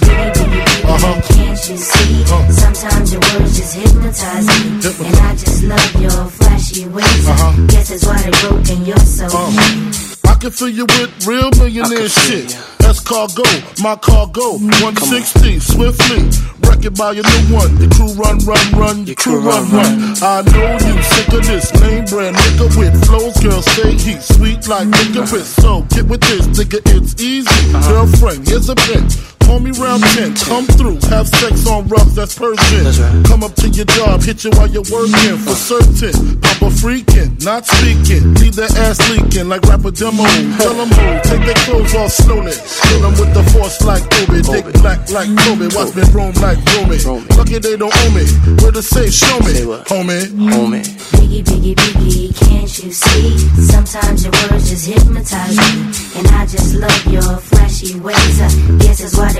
[0.00, 1.14] Biggie, biggie, uh-huh.
[1.14, 2.22] biggie, can't you see?
[2.22, 2.52] Uh-huh.
[2.52, 5.06] Sometimes your words just hypnotize me.
[5.06, 7.28] And I just love your flashy ways.
[7.28, 9.36] I guess that's why they're broken, you're so fake.
[9.36, 10.09] Uh-huh.
[10.40, 12.56] I can fill you with real millionaire shit.
[12.78, 13.44] That's cargo,
[13.82, 16.24] my cargo, 160, swiftly.
[16.64, 17.76] Wreck it by your new one.
[17.76, 20.16] Your crew run, run, run, your crew run, run.
[20.22, 24.66] I know you sick of this name brand nigga with flows, girl, say he sweet
[24.66, 25.46] like licorice.
[25.60, 27.72] So get with this, nigga, it's easy.
[27.86, 29.39] Girlfriend, here's a pin.
[29.50, 33.24] Call me round 10, come through, have sex on rough, that's Persian.
[33.24, 36.38] Come up to your job, hit you while you're working, for certain.
[36.38, 40.22] Papa freaking, not speaking, leave that ass leaking like rapper demo.
[40.62, 42.54] Tell them who, take their clothes off slowly.
[42.54, 46.62] Kill them with the force like Obi, dick black like Kobe, watch me roam like
[46.78, 47.02] Romy.
[47.34, 48.22] Lucky they don't owe me,
[48.62, 50.30] where to say, show me, homie.
[50.46, 50.86] Homie.
[51.18, 53.38] Biggie, biggie, biggie, can't you see?
[53.66, 55.90] Sometimes your words just hypnotize me.
[56.18, 58.40] And I just love your flashy ways.
[58.40, 58.48] I
[58.78, 59.39] guess that's why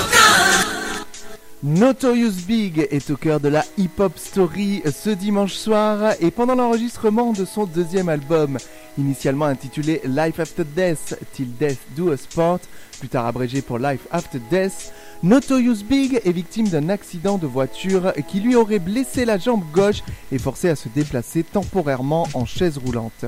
[1.71, 6.53] Notorious Big est au cœur de la Hip Hop Story ce dimanche soir et pendant
[6.55, 8.57] l'enregistrement de son deuxième album,
[8.97, 12.59] initialement intitulé Life After Death, Till Death Do Us Part,
[12.99, 14.91] plus tard abrégé pour Life After Death,
[15.23, 20.01] Notorious Big est victime d'un accident de voiture qui lui aurait blessé la jambe gauche
[20.31, 23.25] et forcé à se déplacer temporairement en chaise roulante.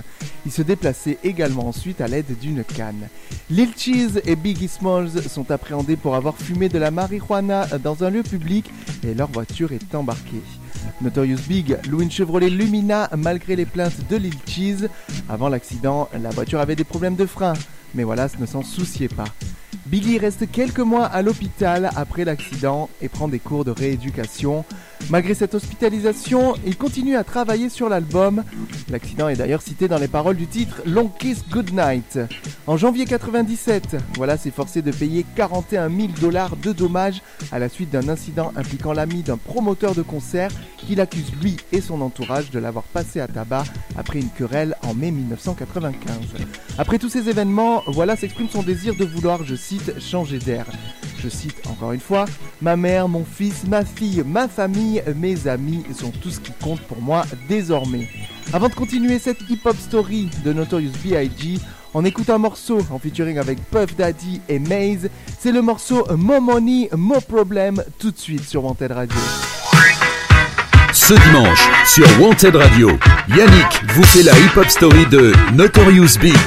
[0.48, 3.10] Il se déplaçait également ensuite à l'aide d'une canne.
[3.52, 8.10] Lil Cheese et Biggie Smalls sont appréhendés pour avoir fumé de la marijuana dans un
[8.10, 8.72] lieu public
[9.04, 10.42] et leur voiture est embarquée.
[11.00, 14.90] Notorious Big loue une Chevrolet Lumina malgré les plaintes de Lil Cheese.
[15.30, 17.54] Avant l'accident, la voiture avait des problèmes de frein,
[17.94, 19.26] mais voilà, ce ne s'en souciait pas.
[19.94, 24.66] Biggie reste quelques mois à l'hôpital après l'accident et prend des cours de rééducation.
[25.10, 28.44] Malgré cette hospitalisation, il continue à travailler sur l'album.
[28.90, 32.20] L'accident est d'ailleurs cité dans les paroles du titre Long Kiss Goodnight.
[32.66, 37.70] En janvier 97, voilà s'est forcé de payer 41 000 dollars de dommages à la
[37.70, 42.50] suite d'un incident impliquant l'ami d'un promoteur de concert qu'il accuse lui et son entourage
[42.52, 43.66] de l'avoir passé à tabac
[43.98, 46.18] après une querelle en mai 1995.
[46.78, 50.66] Après tous ces événements, voilà s'exprime son désir de vouloir, je cite, changer d'air.
[51.24, 52.26] Je cite encore une fois,
[52.62, 56.82] ma mère, mon fils, ma fille, ma famille, mes amis sont tout ce qui compte
[56.82, 58.10] pour moi désormais.
[58.52, 61.60] Avant de continuer cette hip-hop story de Notorious B.I.G.,
[61.94, 65.10] on écoute un morceau en featuring avec Puff Daddy et Maze.
[65.40, 69.20] C'est le morceau Mo Money, Mo Problem, tout de suite sur Wanted Radio.
[70.92, 72.90] Ce dimanche, sur Wanted Radio,
[73.30, 76.38] Yannick vous fait la hip-hop story de Notorious Big.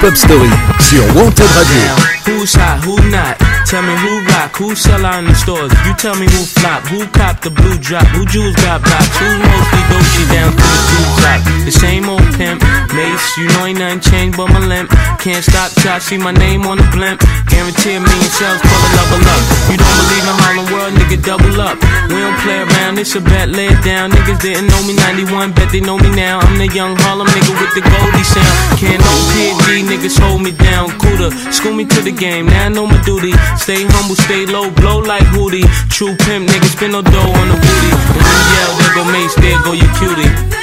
[0.00, 0.48] Hip-hop story
[0.78, 1.92] sur Wanted Radio.
[2.24, 3.36] Who's hot, who not?
[3.66, 4.24] Tell me who
[4.56, 5.72] who sell out in the stores.
[5.86, 9.38] You tell me who flop, who cop the blue drop, who jewels got blocks, who's
[9.38, 11.40] mostly Dolce down to the two top.
[11.64, 12.62] The same old pimp,
[12.94, 14.90] Mase, you know ain't nothing changed but my limp.
[15.20, 17.20] Can't stop till I see my name on the blimp.
[17.46, 19.42] Guarantee a million sales, pull a level up.
[19.70, 21.76] You don't believe in Harlem World, nigga, double up.
[22.08, 24.10] We don't play around, it's a bet, lay it down.
[24.10, 26.40] Niggas didn't know me 91, bet they know me now.
[26.40, 28.80] I'm the young Harlem nigga with the Goldie sound.
[28.80, 30.90] Can't no PD, niggas hold me down.
[30.98, 33.32] Cooler, school me to the game, now I know my duty.
[33.56, 35.66] Stay humble, stay low, blow like Hootie.
[35.90, 37.90] True pimp, niggas spin no dough on the booty.
[37.90, 40.59] And when you yell, there go Mase, there go your cutie.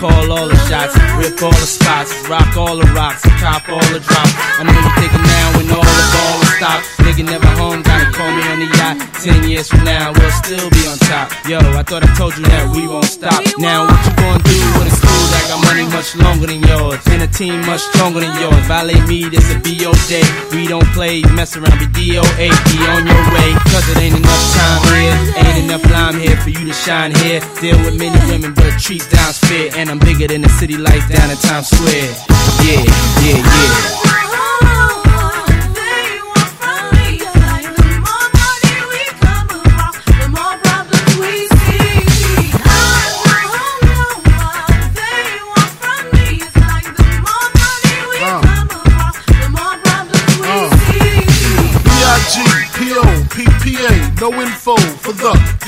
[0.00, 4.00] Call all the shots, rip all the spots, rock all the rocks, cop all the
[4.00, 4.32] drops.
[4.56, 6.80] I know you thinking now when all the ball will stop.
[7.04, 8.96] Nigga never home, gotta call me on the yacht.
[9.20, 11.28] Ten years from now, we'll still be on top.
[11.44, 13.44] Yo, I thought I told you that we won't stop.
[13.60, 17.04] Now what you gonna do with a crew that got money much longer than yours?
[17.12, 18.56] And a team much stronger than yours.
[18.64, 20.24] Violate me, this a BO day.
[20.56, 22.48] We don't play, mess around, be DOA.
[22.48, 25.16] Be on your way, cause it ain't enough time here.
[25.44, 27.44] Ain't enough lime here for you to shine here.
[27.60, 29.04] Deal with many women, but treat
[29.50, 29.70] fair.
[29.76, 32.14] And I'm bigger than the city lights down in Times Square.
[32.62, 32.84] Yeah,
[33.24, 33.96] yeah, yeah.
[54.20, 55.39] No info for the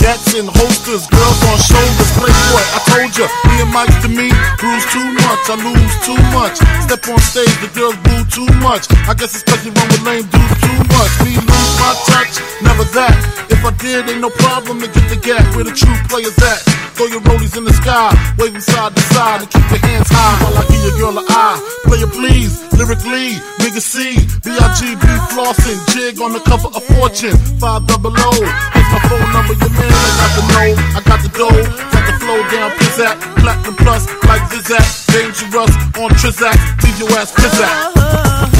[0.00, 2.10] Gats in holsters, girls on shoulders.
[2.16, 3.28] Playboy, I told ya.
[3.46, 5.44] Me and Mike to me, bruise too much.
[5.52, 6.56] I lose too much.
[6.88, 8.88] Step on stage, the girls boo too much.
[9.04, 11.12] I guess it's cause you run with lame dudes too much.
[11.20, 13.12] Me lose my touch, never that.
[13.52, 16.64] If I did, ain't no problem to get the gap where the true players at.
[16.96, 20.36] Throw your rollies in the sky, waving side to side, and keep your hands high
[20.44, 21.60] while I give your girl an eye.
[21.84, 28.12] Player please, lyrically, nigga C, B-I-G-B flossing, jig on the cover of Fortune, 5 double
[28.16, 28.32] O.
[28.72, 32.04] Here's my phone number, your man, I got the know, I got the dough, got
[32.06, 37.96] the flow down, pizzat, platinum plus, like Zizak, dangerous on Trizak, leave your ass pizzat.
[37.96, 38.59] Uh-huh.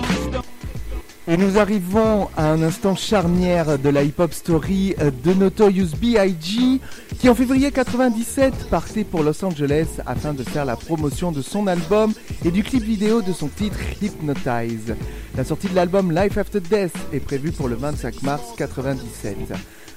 [1.31, 6.81] Et nous arrivons à un instant charnière de la hip-hop story euh, de Notorious B.I.G.
[7.19, 11.67] qui en février 97 partait pour Los Angeles afin de faire la promotion de son
[11.67, 12.11] album
[12.43, 14.93] et du clip vidéo de son titre Hypnotize.
[15.37, 19.37] La sortie de l'album Life After Death est prévue pour le 25 mars 97.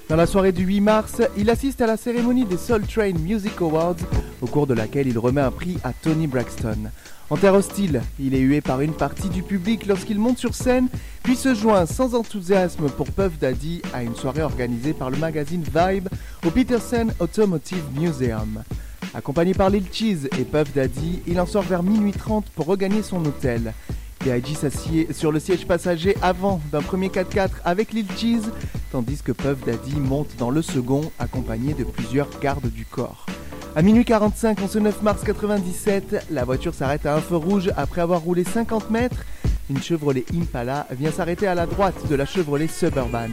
[0.07, 3.59] Dans la soirée du 8 mars, il assiste à la cérémonie des Soul Train Music
[3.59, 3.95] Awards,
[4.39, 6.91] au cours de laquelle il remet un prix à Tony Braxton.
[7.31, 10.89] En terre hostile, il est hué par une partie du public lorsqu'il monte sur scène,
[11.23, 15.63] puis se joint sans enthousiasme pour Puff Daddy à une soirée organisée par le magazine
[15.63, 16.07] Vibe
[16.45, 18.61] au Peterson Automotive Museum.
[19.15, 23.01] Accompagné par Lil Cheese et Puff Daddy, il en sort vers minuit 30 pour regagner
[23.01, 23.73] son hôtel.
[24.23, 24.55] B.I.G.
[24.55, 28.49] s'assied sur le siège passager avant d'un premier 4x4 avec Lil Cheese,
[28.91, 33.25] tandis que Puff Daddy monte dans le second accompagné de plusieurs gardes du corps.
[33.75, 37.71] À minuit 45, en ce 9 mars 97, la voiture s'arrête à un feu rouge
[37.75, 39.25] après avoir roulé 50 mètres.
[39.69, 43.31] Une Chevrolet Impala vient s'arrêter à la droite de la Chevrolet Suburban.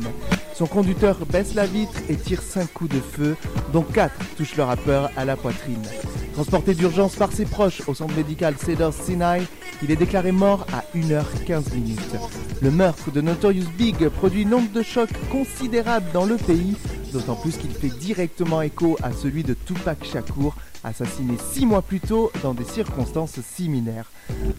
[0.54, 3.36] Son conducteur baisse la vitre et tire 5 coups de feu,
[3.72, 5.82] dont 4 touchent le rappeur à la poitrine.
[6.32, 9.42] Transporté d'urgence par ses proches au centre médical Cedars Sinai,
[9.82, 11.98] il est déclaré mort à 1h15 minutes.
[12.60, 16.76] Le meurtre de Notorious Big produit nombre de chocs considérables dans le pays,
[17.12, 20.54] d'autant plus qu'il fait directement écho à celui de Tupac Shakur,
[20.84, 24.10] assassiné 6 mois plus tôt dans des circonstances similaires.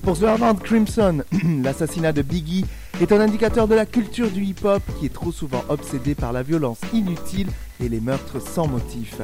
[0.02, 1.24] Pour Swervant Crimson,
[1.64, 2.66] l'assassinat de Biggie
[3.02, 6.44] est un indicateur de la culture du hip-hop qui est trop souvent obsédé par la
[6.44, 7.48] violence inutile
[7.84, 9.22] et les meurtres sans motif.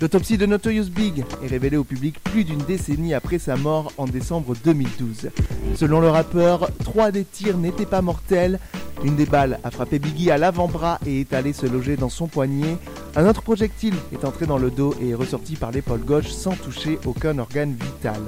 [0.00, 4.06] L'autopsie de Notorious Big est révélée au public plus d'une décennie après sa mort en
[4.06, 5.30] décembre 2012.
[5.74, 8.60] Selon le rappeur, trois des tirs n'étaient pas mortels.
[9.02, 12.28] Une des balles a frappé Biggie à l'avant-bras et est allée se loger dans son
[12.28, 12.76] poignet.
[13.16, 16.52] Un autre projectile est entré dans le dos et est ressorti par l'épaule gauche sans
[16.52, 18.20] toucher aucun organe vital.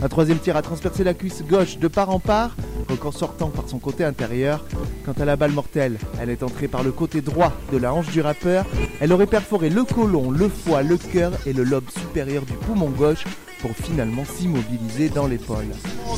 [0.00, 2.54] Un troisième tir a transpercé la cuisse gauche de part en part,
[2.88, 4.64] record sortant par son côté intérieur.
[5.04, 8.10] Quant à la balle mortelle, elle est entrée par le côté droit de la hanche
[8.10, 8.64] du rappeur.
[9.00, 12.90] Elle aurait perforé le côlon, le foie, le cœur et le lobe supérieur du poumon
[12.90, 13.24] gauche
[13.60, 15.66] pour finalement s'immobiliser dans l'épaule.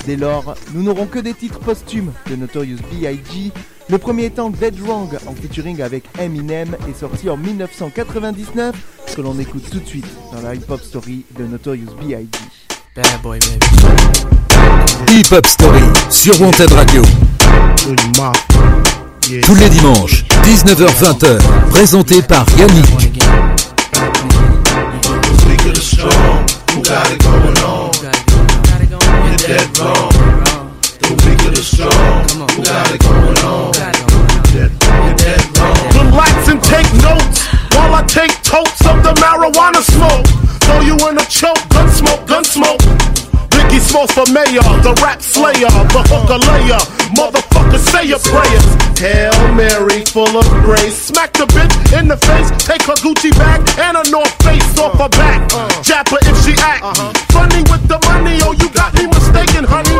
[0.07, 3.53] Dès lors, nous n'aurons que des titres posthumes de Notorious B.I.G.
[3.89, 8.75] Le premier étant Dead Wrong en featuring avec Eminem est sorti en 1999,
[9.15, 12.39] que l'on écoute tout de suite dans la hip-hop story de Notorious B.I.G.
[12.95, 14.41] Bad boy, baby.
[15.13, 17.03] Hip Hop Story sur Wanted Radio.
[19.45, 21.39] Tous les dimanches, 19h-20h,
[21.71, 23.21] présenté par Yannick.
[26.71, 27.91] Weak or who got it going on?
[29.27, 30.11] You're dead wrong.
[31.01, 31.91] The weak or the strong,
[32.31, 33.75] who got it going on?
[34.55, 34.71] You're
[35.17, 36.11] dead wrong.
[36.13, 40.27] Relax and take notes while I take totes of the marijuana smoke.
[40.71, 42.79] Throw you in a choke, gun smoke, gun smoke.
[43.51, 46.79] Biggie Smalls for mayor, the rap slayer, the hooker layer.
[47.19, 48.63] Motherfucker, say your prayers.
[48.95, 50.95] Hail Mary, full of grace.
[50.95, 54.95] Smack the bitch in the face, take her Gucci bag and a North Face off
[54.95, 55.43] her back.
[55.83, 56.85] Jab her if she act.
[56.85, 57.11] Uh-huh.
[57.35, 59.99] Funny with the money, oh, you got me mistaken, honey.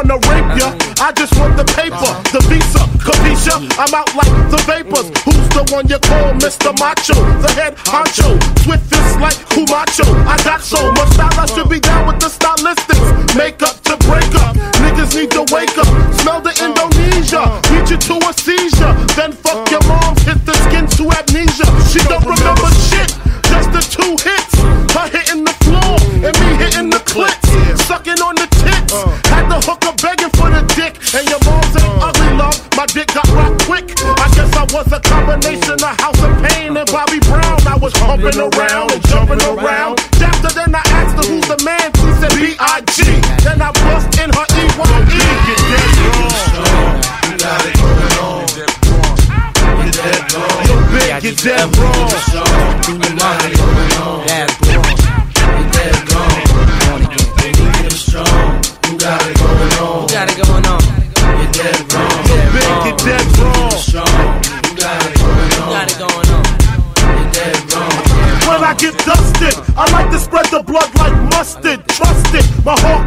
[0.00, 3.60] Wanna rape ya, I just want the paper, the visa, capisha.
[3.76, 5.12] I'm out like the vapors.
[5.28, 6.72] Who's the one you call Mr.
[6.80, 7.12] Macho?
[7.44, 8.32] The head honcho,
[8.64, 10.08] swift is like Camacho.
[10.24, 13.36] I got so much style, I should be down with the stylistics.
[13.36, 15.92] Make up to break up, niggas need to wake up.
[16.16, 18.96] Smell the Indonesia, beat you to a seizure.
[19.20, 21.68] Then fuck your mom, hit the skin to amnesia.
[21.92, 23.12] She don't remember shit,
[23.52, 24.56] just the two hits.
[24.96, 27.39] Her hitting the floor and me hitting the clits,
[38.30, 39.98] Humping around and jumping around.
[40.54, 41.90] Then I asked her who's the man.
[41.98, 43.02] She said B.I.G.
[43.42, 44.46] Then I bust in her.
[44.46, 46.30] Get dead wrong.
[47.26, 47.74] You got it
[48.22, 48.46] on.
[48.54, 49.18] You're wrong.
[50.64, 51.99] Yo, big, get dead wrong.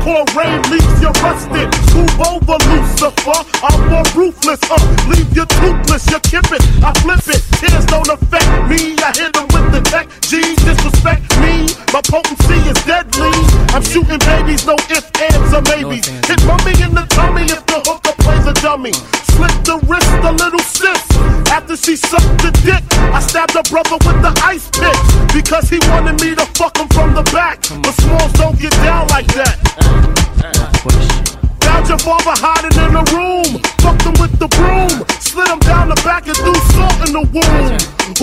[0.05, 1.69] My rain leaves you rusted.
[1.95, 3.39] Move over, Lucifer.
[3.63, 4.79] I'm more ruthless, uh.
[5.07, 7.41] Leave you toothless, you kip it, I flip it.
[7.59, 10.09] Tears don't affect me, I hit them with the tech.
[10.27, 13.31] G, disrespect me, my potency is deadly.
[13.71, 16.07] I'm shooting babies, no ifs, ands, or maybes.
[16.27, 18.93] Hit mummy in the tummy if the hooker plays a dummy.
[19.33, 21.01] Slit the wrist, a little sis.
[21.49, 22.83] After she sucked the dick,
[23.13, 24.21] I stabbed her brother with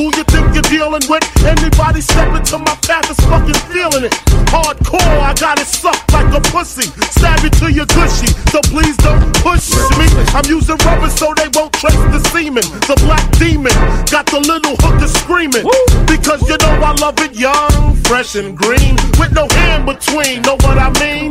[0.01, 1.21] Who you think you're dealing with?
[1.45, 4.13] Anybody step into my path is fucking feeling it.
[4.49, 6.89] Hardcore, I got it sucked like a pussy.
[7.13, 9.69] Stab it to your gushy, so please don't push
[10.01, 10.09] me.
[10.33, 12.65] I'm using rubber so they won't trace the semen.
[12.89, 13.77] The black demon
[14.09, 15.69] got the little hooker screaming.
[16.09, 20.41] Because you know I love it young, fresh and green, with no hand between.
[20.49, 21.31] Know what I mean?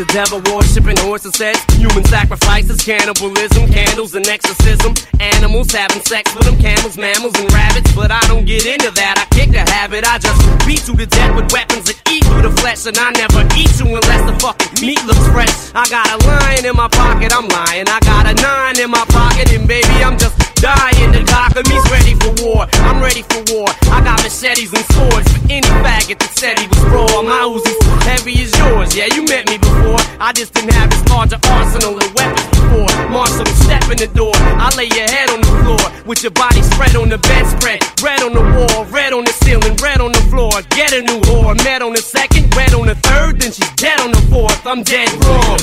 [0.00, 6.48] the devil worshiping horses heads, human sacrifices, cannibalism, candles and exorcism, animals having sex with
[6.48, 7.92] them, camels, mammals and rabbits.
[7.92, 10.08] But I don't get into that, I kick the habit.
[10.08, 13.12] I just beat you to death with weapons that eat through the flesh, and I
[13.12, 15.52] never eat you unless the fucking meat looks fresh.
[15.76, 17.84] I got a lion in my pocket, I'm lying.
[17.84, 21.12] I got a nine in my pocket, and baby, I'm just dying.
[21.12, 22.68] The cock of me's ready for war.
[22.88, 23.68] I'm ready for war.
[23.92, 27.20] I got machetes and swords for any faggot that said he was raw.
[27.20, 28.96] My Uzi's heavy as yours.
[28.96, 29.89] Yeah, you met me before.
[30.20, 32.90] I just didn't have as large an arsenal of weapons before.
[33.10, 34.32] Marshall, step in the door.
[34.36, 37.80] I lay your head on the floor with your body spread on the bedspread.
[38.02, 40.52] Red on the wall, red on the ceiling, red on the floor.
[40.70, 41.56] Get a new whore.
[41.64, 44.66] Met on the second, red on the third, then she's dead on the fourth.
[44.66, 45.58] I'm dead wrong.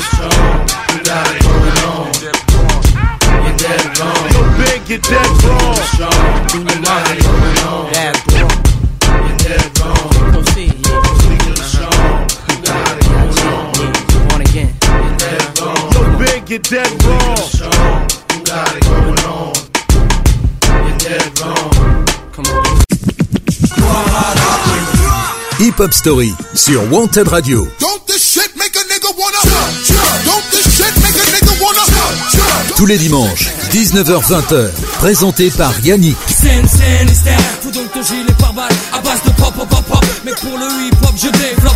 [0.92, 2.18] You got it going.
[3.46, 4.24] You're dead wrong.
[4.34, 5.78] Yo, big, you're dead wrong.
[6.52, 7.86] You got it going on.
[7.88, 10.34] You're dead wrong.
[10.34, 12.47] Proceed, You
[16.48, 16.88] dead
[25.60, 27.68] Hip Hop Story sur Wanted Radio.
[32.78, 34.70] Tous les dimanches, 19h-20h,
[35.00, 36.16] présenté par Yannick.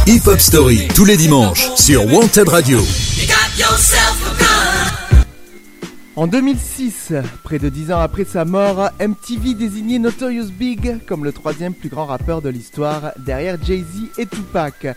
[0.07, 2.81] Hip Hop Story, tous les dimanches, sur Wanted Radio.
[6.17, 11.31] En 2006, près de 10 ans après sa mort, MTV désignait Notorious Big comme le
[11.31, 14.87] troisième plus grand rappeur de l'histoire, derrière Jay-Z et Tupac.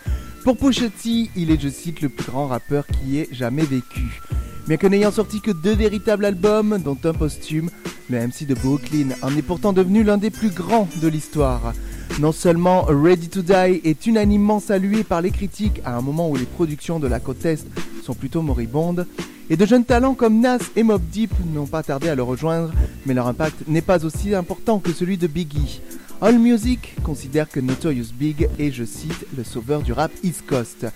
[0.42, 4.20] Pour T, il est, je cite, le plus grand rappeur qui ait jamais vécu.
[4.66, 7.70] Bien que n'ayant sorti que deux véritables albums, dont un posthume,
[8.10, 11.74] le MC de Brooklyn en est pourtant devenu l'un des plus grands de l'histoire.
[12.18, 16.34] Non seulement Ready to Die est unanimement salué par les critiques à un moment où
[16.34, 17.66] les productions de la côte Est
[18.02, 19.06] sont plutôt moribondes,
[19.50, 22.72] et de jeunes talents comme Nas et Mob Deep n'ont pas tardé à le rejoindre,
[23.06, 25.80] mais leur impact n'est pas aussi important que celui de Biggie.
[26.20, 30.86] All Music considère que Notorious Big est, je cite, le sauveur du rap East Coast.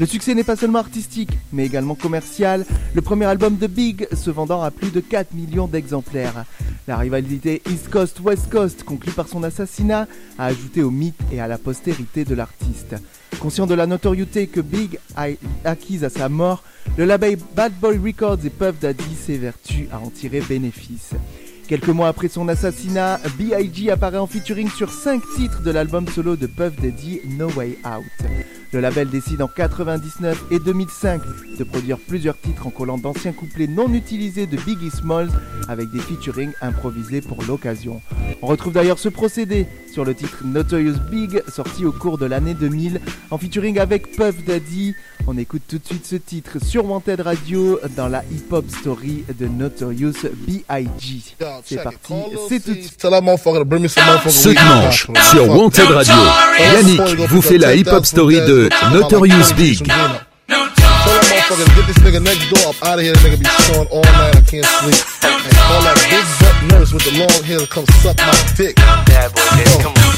[0.00, 4.30] Le succès n'est pas seulement artistique, mais également commercial, le premier album de Big se
[4.30, 6.44] vendant à plus de 4 millions d'exemplaires.
[6.86, 10.06] La rivalité East Coast-West Coast, conclue par son assassinat,
[10.38, 12.94] a ajouté au mythe et à la postérité de l'artiste.
[13.40, 15.26] Conscient de la notoriété que Big a
[15.64, 16.64] acquise à sa mort,
[16.96, 21.10] le label Bad Boy Records et Puff Daddy s'évertuent à en tirer bénéfice.
[21.68, 23.90] Quelques mois après son assassinat, B.I.G.
[23.90, 28.57] apparaît en featuring sur 5 titres de l'album solo de Puff Daddy No Way Out.
[28.70, 31.22] Le label décide en 99 et 2005
[31.58, 35.30] de produire plusieurs titres en collant d'anciens couplets non utilisés de Biggie Smalls
[35.68, 38.02] avec des featuring improvisés pour l'occasion.
[38.42, 42.52] On retrouve d'ailleurs ce procédé sur le titre Notorious Big sorti au cours de l'année
[42.52, 43.00] 2000
[43.30, 44.94] en featuring avec Puff Daddy.
[45.26, 49.46] On écoute tout de suite ce titre sur Wanted Radio dans la hip-hop story de
[49.46, 50.14] Notorious
[50.46, 51.34] B.I.G.
[51.64, 52.14] C'est parti,
[52.48, 53.00] c'est tout de suite.
[53.00, 56.14] Ce dimanche, sur Wanted Radio,
[56.58, 59.82] Yannick vous fait la hip-hop story de Notorious Big.
[61.08, 63.12] Tell that motherfucker to get this nigga next door up out of here.
[63.12, 64.36] That nigga be showing all night.
[64.36, 65.00] I can't sleep.
[65.24, 68.76] And call that big butt nurse with the long hair to come suck my dick.
[68.76, 70.17] Yo,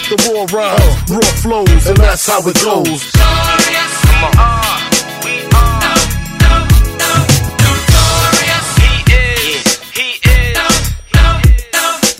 [0.09, 3.11] the raw rhymes, raw flows, and that's how it goes.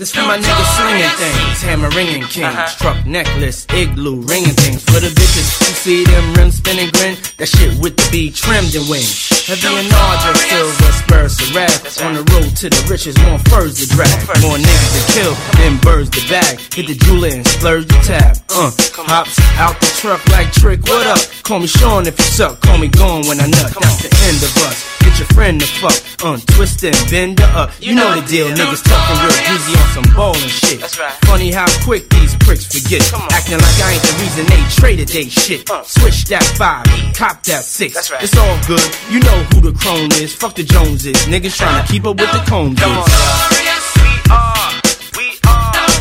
[0.02, 4.82] This for my niggas slinging things, hammer ringing kings, truck necklace, igloo ringing things.
[4.82, 8.74] For the bitches who see them rims spinning grin, that shit with the B trimmed
[8.74, 9.30] and wings.
[9.46, 11.70] Heavy and larger, silver spurs to rap.
[12.02, 14.10] On the road to the riches, more furs to drag,
[14.42, 16.58] more niggas to kill, then birds to bag.
[16.74, 18.42] Hit the jeweler and splurge the tab.
[18.50, 18.74] Uh,
[19.06, 20.82] hops out the truck like trick.
[20.82, 21.22] What up?
[21.46, 22.58] Call me Sean if you suck.
[22.58, 23.70] Call me gone when I nut.
[23.70, 24.82] That's the end of us.
[25.02, 25.98] Get your friend to fuck.
[26.24, 27.70] Untwist and bend her up.
[27.80, 28.46] You know the deal.
[28.48, 30.80] Niggas talking real greasy on some ballin' shit.
[30.80, 31.12] That's right.
[31.28, 33.02] Funny how quick these pricks forget.
[33.30, 35.68] Acting like I ain't the reason they traded they shit.
[35.70, 35.82] Uh.
[35.84, 37.94] Switch that five, cop that six.
[37.94, 38.22] That's right.
[38.22, 38.82] It's all good.
[39.12, 40.34] You know who the crone is.
[40.34, 41.16] Fuck the Joneses.
[41.28, 41.92] Niggas trying to uh.
[41.92, 42.80] keep up with the Combs.
[42.80, 44.72] Notorious, we are,
[45.16, 45.92] we are.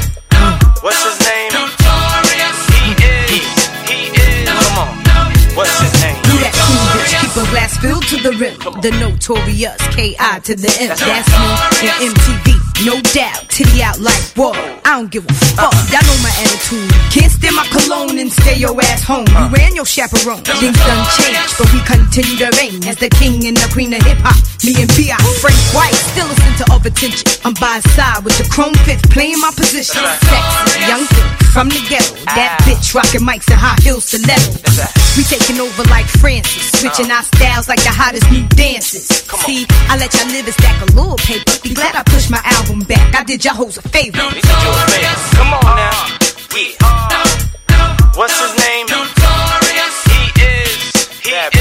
[0.82, 1.52] What's his name?
[2.80, 3.52] He is,
[3.92, 4.48] he is.
[4.48, 4.96] Come on,
[5.56, 6.16] what's his name?
[7.52, 8.56] Do that cool bitch, keep a glass filled to the rim.
[8.82, 10.40] The notorious K.I.
[10.40, 10.90] to the M.
[10.90, 11.30] That's
[11.82, 13.50] me on MTV, no doubt.
[13.50, 14.52] Titty out like whoa.
[14.86, 15.74] I don't give a fuck.
[15.92, 16.92] Y'all know my attitude.
[17.12, 19.28] Can't stand my cologne and stay your ass home.
[19.28, 20.44] You ran your chaperone.
[20.44, 24.02] Things done changed, but we continue to reign as the king and the queen of
[24.04, 24.40] hip hop.
[24.64, 25.18] Me and B.I.
[25.42, 27.28] Frank White, still a center of attention.
[27.44, 30.02] I'm by his side with the chrome fifth, playing my position.
[30.02, 32.16] Sexy, young thing from the ghetto.
[32.32, 34.62] That bitch rocking mics and high heels stiletto.
[35.18, 39.08] We taking over like Francis, switching our styles like the hottest new dances.
[39.46, 41.52] See, I let y'all live and stack a little paper.
[41.64, 43.16] Be glad I pushed my album back.
[43.16, 44.18] I did y'all hoes a favor.
[44.18, 45.98] Come on now.
[46.54, 47.10] We are.
[48.16, 48.86] What's his name?
[48.88, 49.98] Notorious.
[50.12, 50.82] He is.
[51.24, 51.61] He Bad is.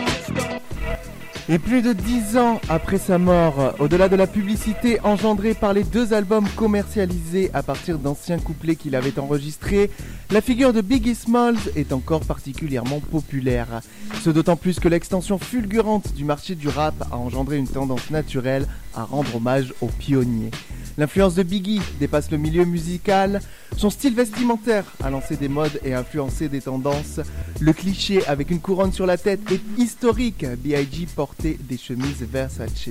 [1.53, 5.83] Et plus de dix ans après sa mort, au-delà de la publicité engendrée par les
[5.83, 9.91] deux albums commercialisés à partir d'anciens couplets qu'il avait enregistrés,
[10.29, 13.81] la figure de Biggie Smalls est encore particulièrement populaire.
[14.21, 18.65] Ce d'autant plus que l'extension fulgurante du marché du rap a engendré une tendance naturelle
[18.95, 20.51] à rendre hommage aux pionniers.
[20.97, 23.41] L'influence de Biggie dépasse le milieu musical,
[23.77, 27.21] son style vestimentaire a lancé des modes et influencé des tendances.
[27.59, 31.07] Le cliché avec une couronne sur la tête est historique, B.I.G.
[31.41, 32.89] des chemises Versace.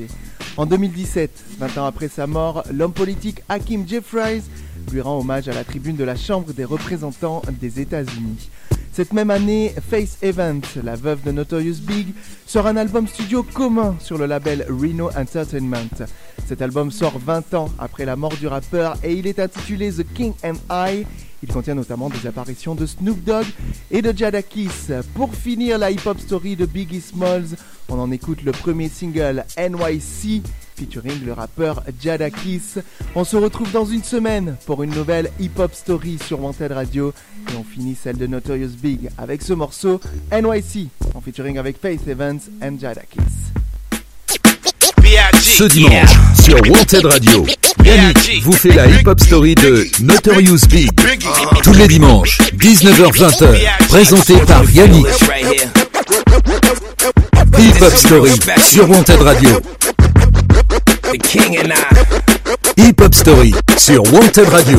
[0.57, 4.43] En 2017, 20 ans après sa mort, l'homme politique Hakim Jeffries
[4.93, 8.51] lui rend hommage à la tribune de la Chambre des représentants des États-Unis.
[8.93, 12.09] Cette même année, Face Event, la veuve de Notorious Big,
[12.45, 16.07] sort un album studio commun sur le label Reno Entertainment.
[16.47, 20.05] Cet album sort 20 ans après la mort du rappeur et il est intitulé The
[20.13, 21.07] King and I.
[21.43, 23.47] Il contient notamment des apparitions de Snoop Dogg
[23.91, 24.93] et de Jadakiss.
[25.15, 27.57] Pour finir la hip-hop story de Biggie Smalls,
[27.89, 30.43] on en écoute le premier single NYC
[30.77, 32.79] featuring le rappeur Jadakiss.
[33.15, 37.13] On se retrouve dans une semaine pour une nouvelle hip-hop story sur Wanted Radio
[37.53, 40.01] et on finit celle de Notorious Big avec ce morceau
[40.33, 43.51] NYC en featuring avec Faith Evans and Jadakiss.
[45.35, 46.11] Ce dimanche,
[46.43, 47.45] sur Wanted Radio,
[47.85, 50.91] Yannick vous fait la hip-hop story de Notorious Big.
[51.63, 55.07] Tous les dimanches, 19h-20h, présenté par Yannick.
[57.59, 59.61] Hip-hop story sur Wanted Radio.
[61.13, 62.81] The king and I.
[62.81, 64.79] Hip-hop story sur Wanted Radio.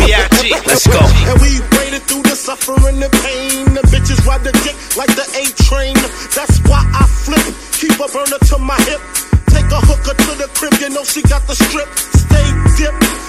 [0.68, 0.99] Let's go.
[0.99, 3.66] And we waited through the suffering and pain.
[3.74, 5.95] The bitches ride the dick like the A train.
[6.36, 7.54] That's why I flip.
[7.74, 9.31] Keep a burner to my hip.
[9.54, 11.89] Take a hooker to the crib, you know she got the strip.
[11.97, 12.47] Stay
[12.78, 13.21] dip.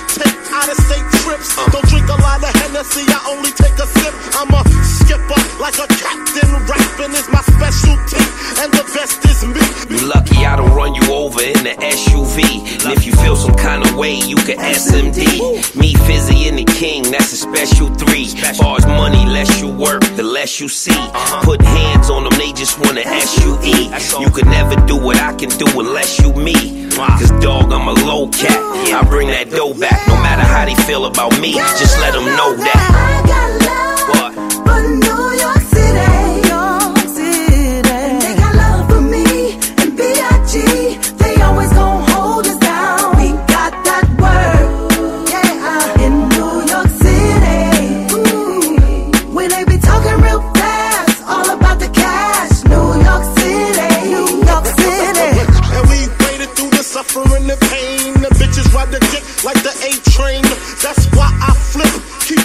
[0.52, 1.56] Out of state trips.
[1.72, 4.14] Don't drink a lot of Hennessy, I only take a sip.
[4.36, 6.50] I'm a skipper like a captain.
[6.68, 8.20] Rapping is my specialty.
[8.60, 9.64] And the best is me.
[9.88, 12.84] You lucky I don't run you over in the SUV.
[12.84, 15.74] And if you feel some kind of way, you can SMD.
[15.74, 18.26] Me, Fizzy, and the King, that's a special three.
[18.58, 21.00] Far as money, less you work, the less you see.
[21.42, 24.20] Put hands on them, they just wanna SUE.
[24.20, 26.90] You can never do what I can do unless you me.
[26.92, 28.60] Cause dog, I'm a low cat.
[28.92, 31.52] I bring that dough back, no matter how they feel about me.
[31.78, 32.80] Just let them know that.
[32.94, 33.50] I got
[34.12, 34.64] What?
[34.64, 35.31] But New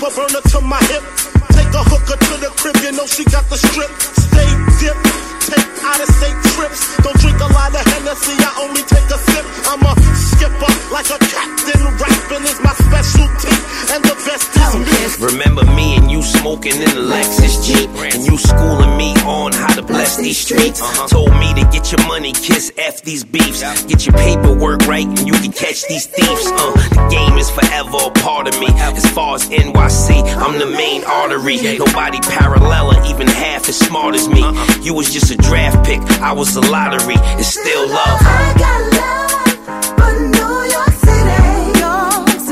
[0.08, 1.04] a burner to my hip.
[1.52, 3.90] Take a hooker to the crib, you know she got the strip.
[4.00, 4.50] Stay
[4.80, 5.37] dip.
[5.48, 6.80] Take out of state trips.
[7.04, 9.46] Don't drink a lot of Hennessy, I only take a sip.
[9.68, 11.80] I'm a skipper like a captain.
[11.98, 13.54] Rapping is my specialty.
[13.94, 15.26] And the best is me.
[15.26, 17.90] Remember me and you smoking in the Lexus Jeep.
[18.14, 20.82] And you schooling me on how to bless these streets.
[21.10, 23.62] Told me to get your money, kiss F these beefs.
[23.86, 26.46] Get your paperwork right and you can catch these thieves.
[26.52, 28.68] Uh, The game is forever a part of me.
[28.78, 31.58] As far as NYC, I'm the main artery.
[31.78, 34.44] Nobody parallel or even half as smart as me.
[34.84, 38.82] You was just a draft pick, I was a lottery It's still love I got
[39.00, 41.38] love for New York City.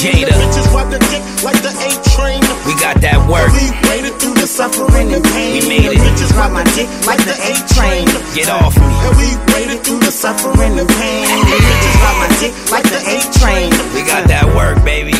[0.00, 0.32] Jada.
[0.32, 2.40] Bitches ride the dick like the A train.
[2.64, 5.60] We got that work We waded through the suffering and pain.
[5.60, 6.00] We made it.
[6.00, 8.08] The bitches ride my dick like the A train.
[8.32, 11.28] Get off me And we waded through the suffering and pain.
[11.28, 13.68] The bitches ride my dick like the A train.
[13.92, 15.12] We got that work, baby.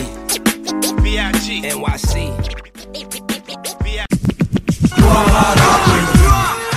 [1.61, 2.33] NYC.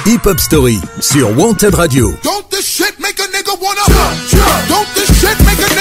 [0.06, 2.12] Hip Hop Story sur Wanted Radio.
[2.22, 3.82] Don't this shit make a nigga wanna
[4.68, 5.72] Don't this shit make a nigga wanna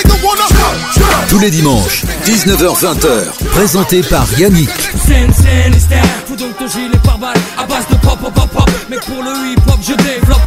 [1.33, 4.69] tous les dimanches, 19h-20h, présenté par Yannick.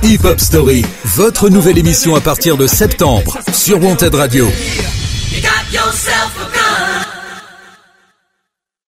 [0.04, 4.48] Hip Hop Story, votre nouvelle émission à partir de septembre sur Wanted Radio.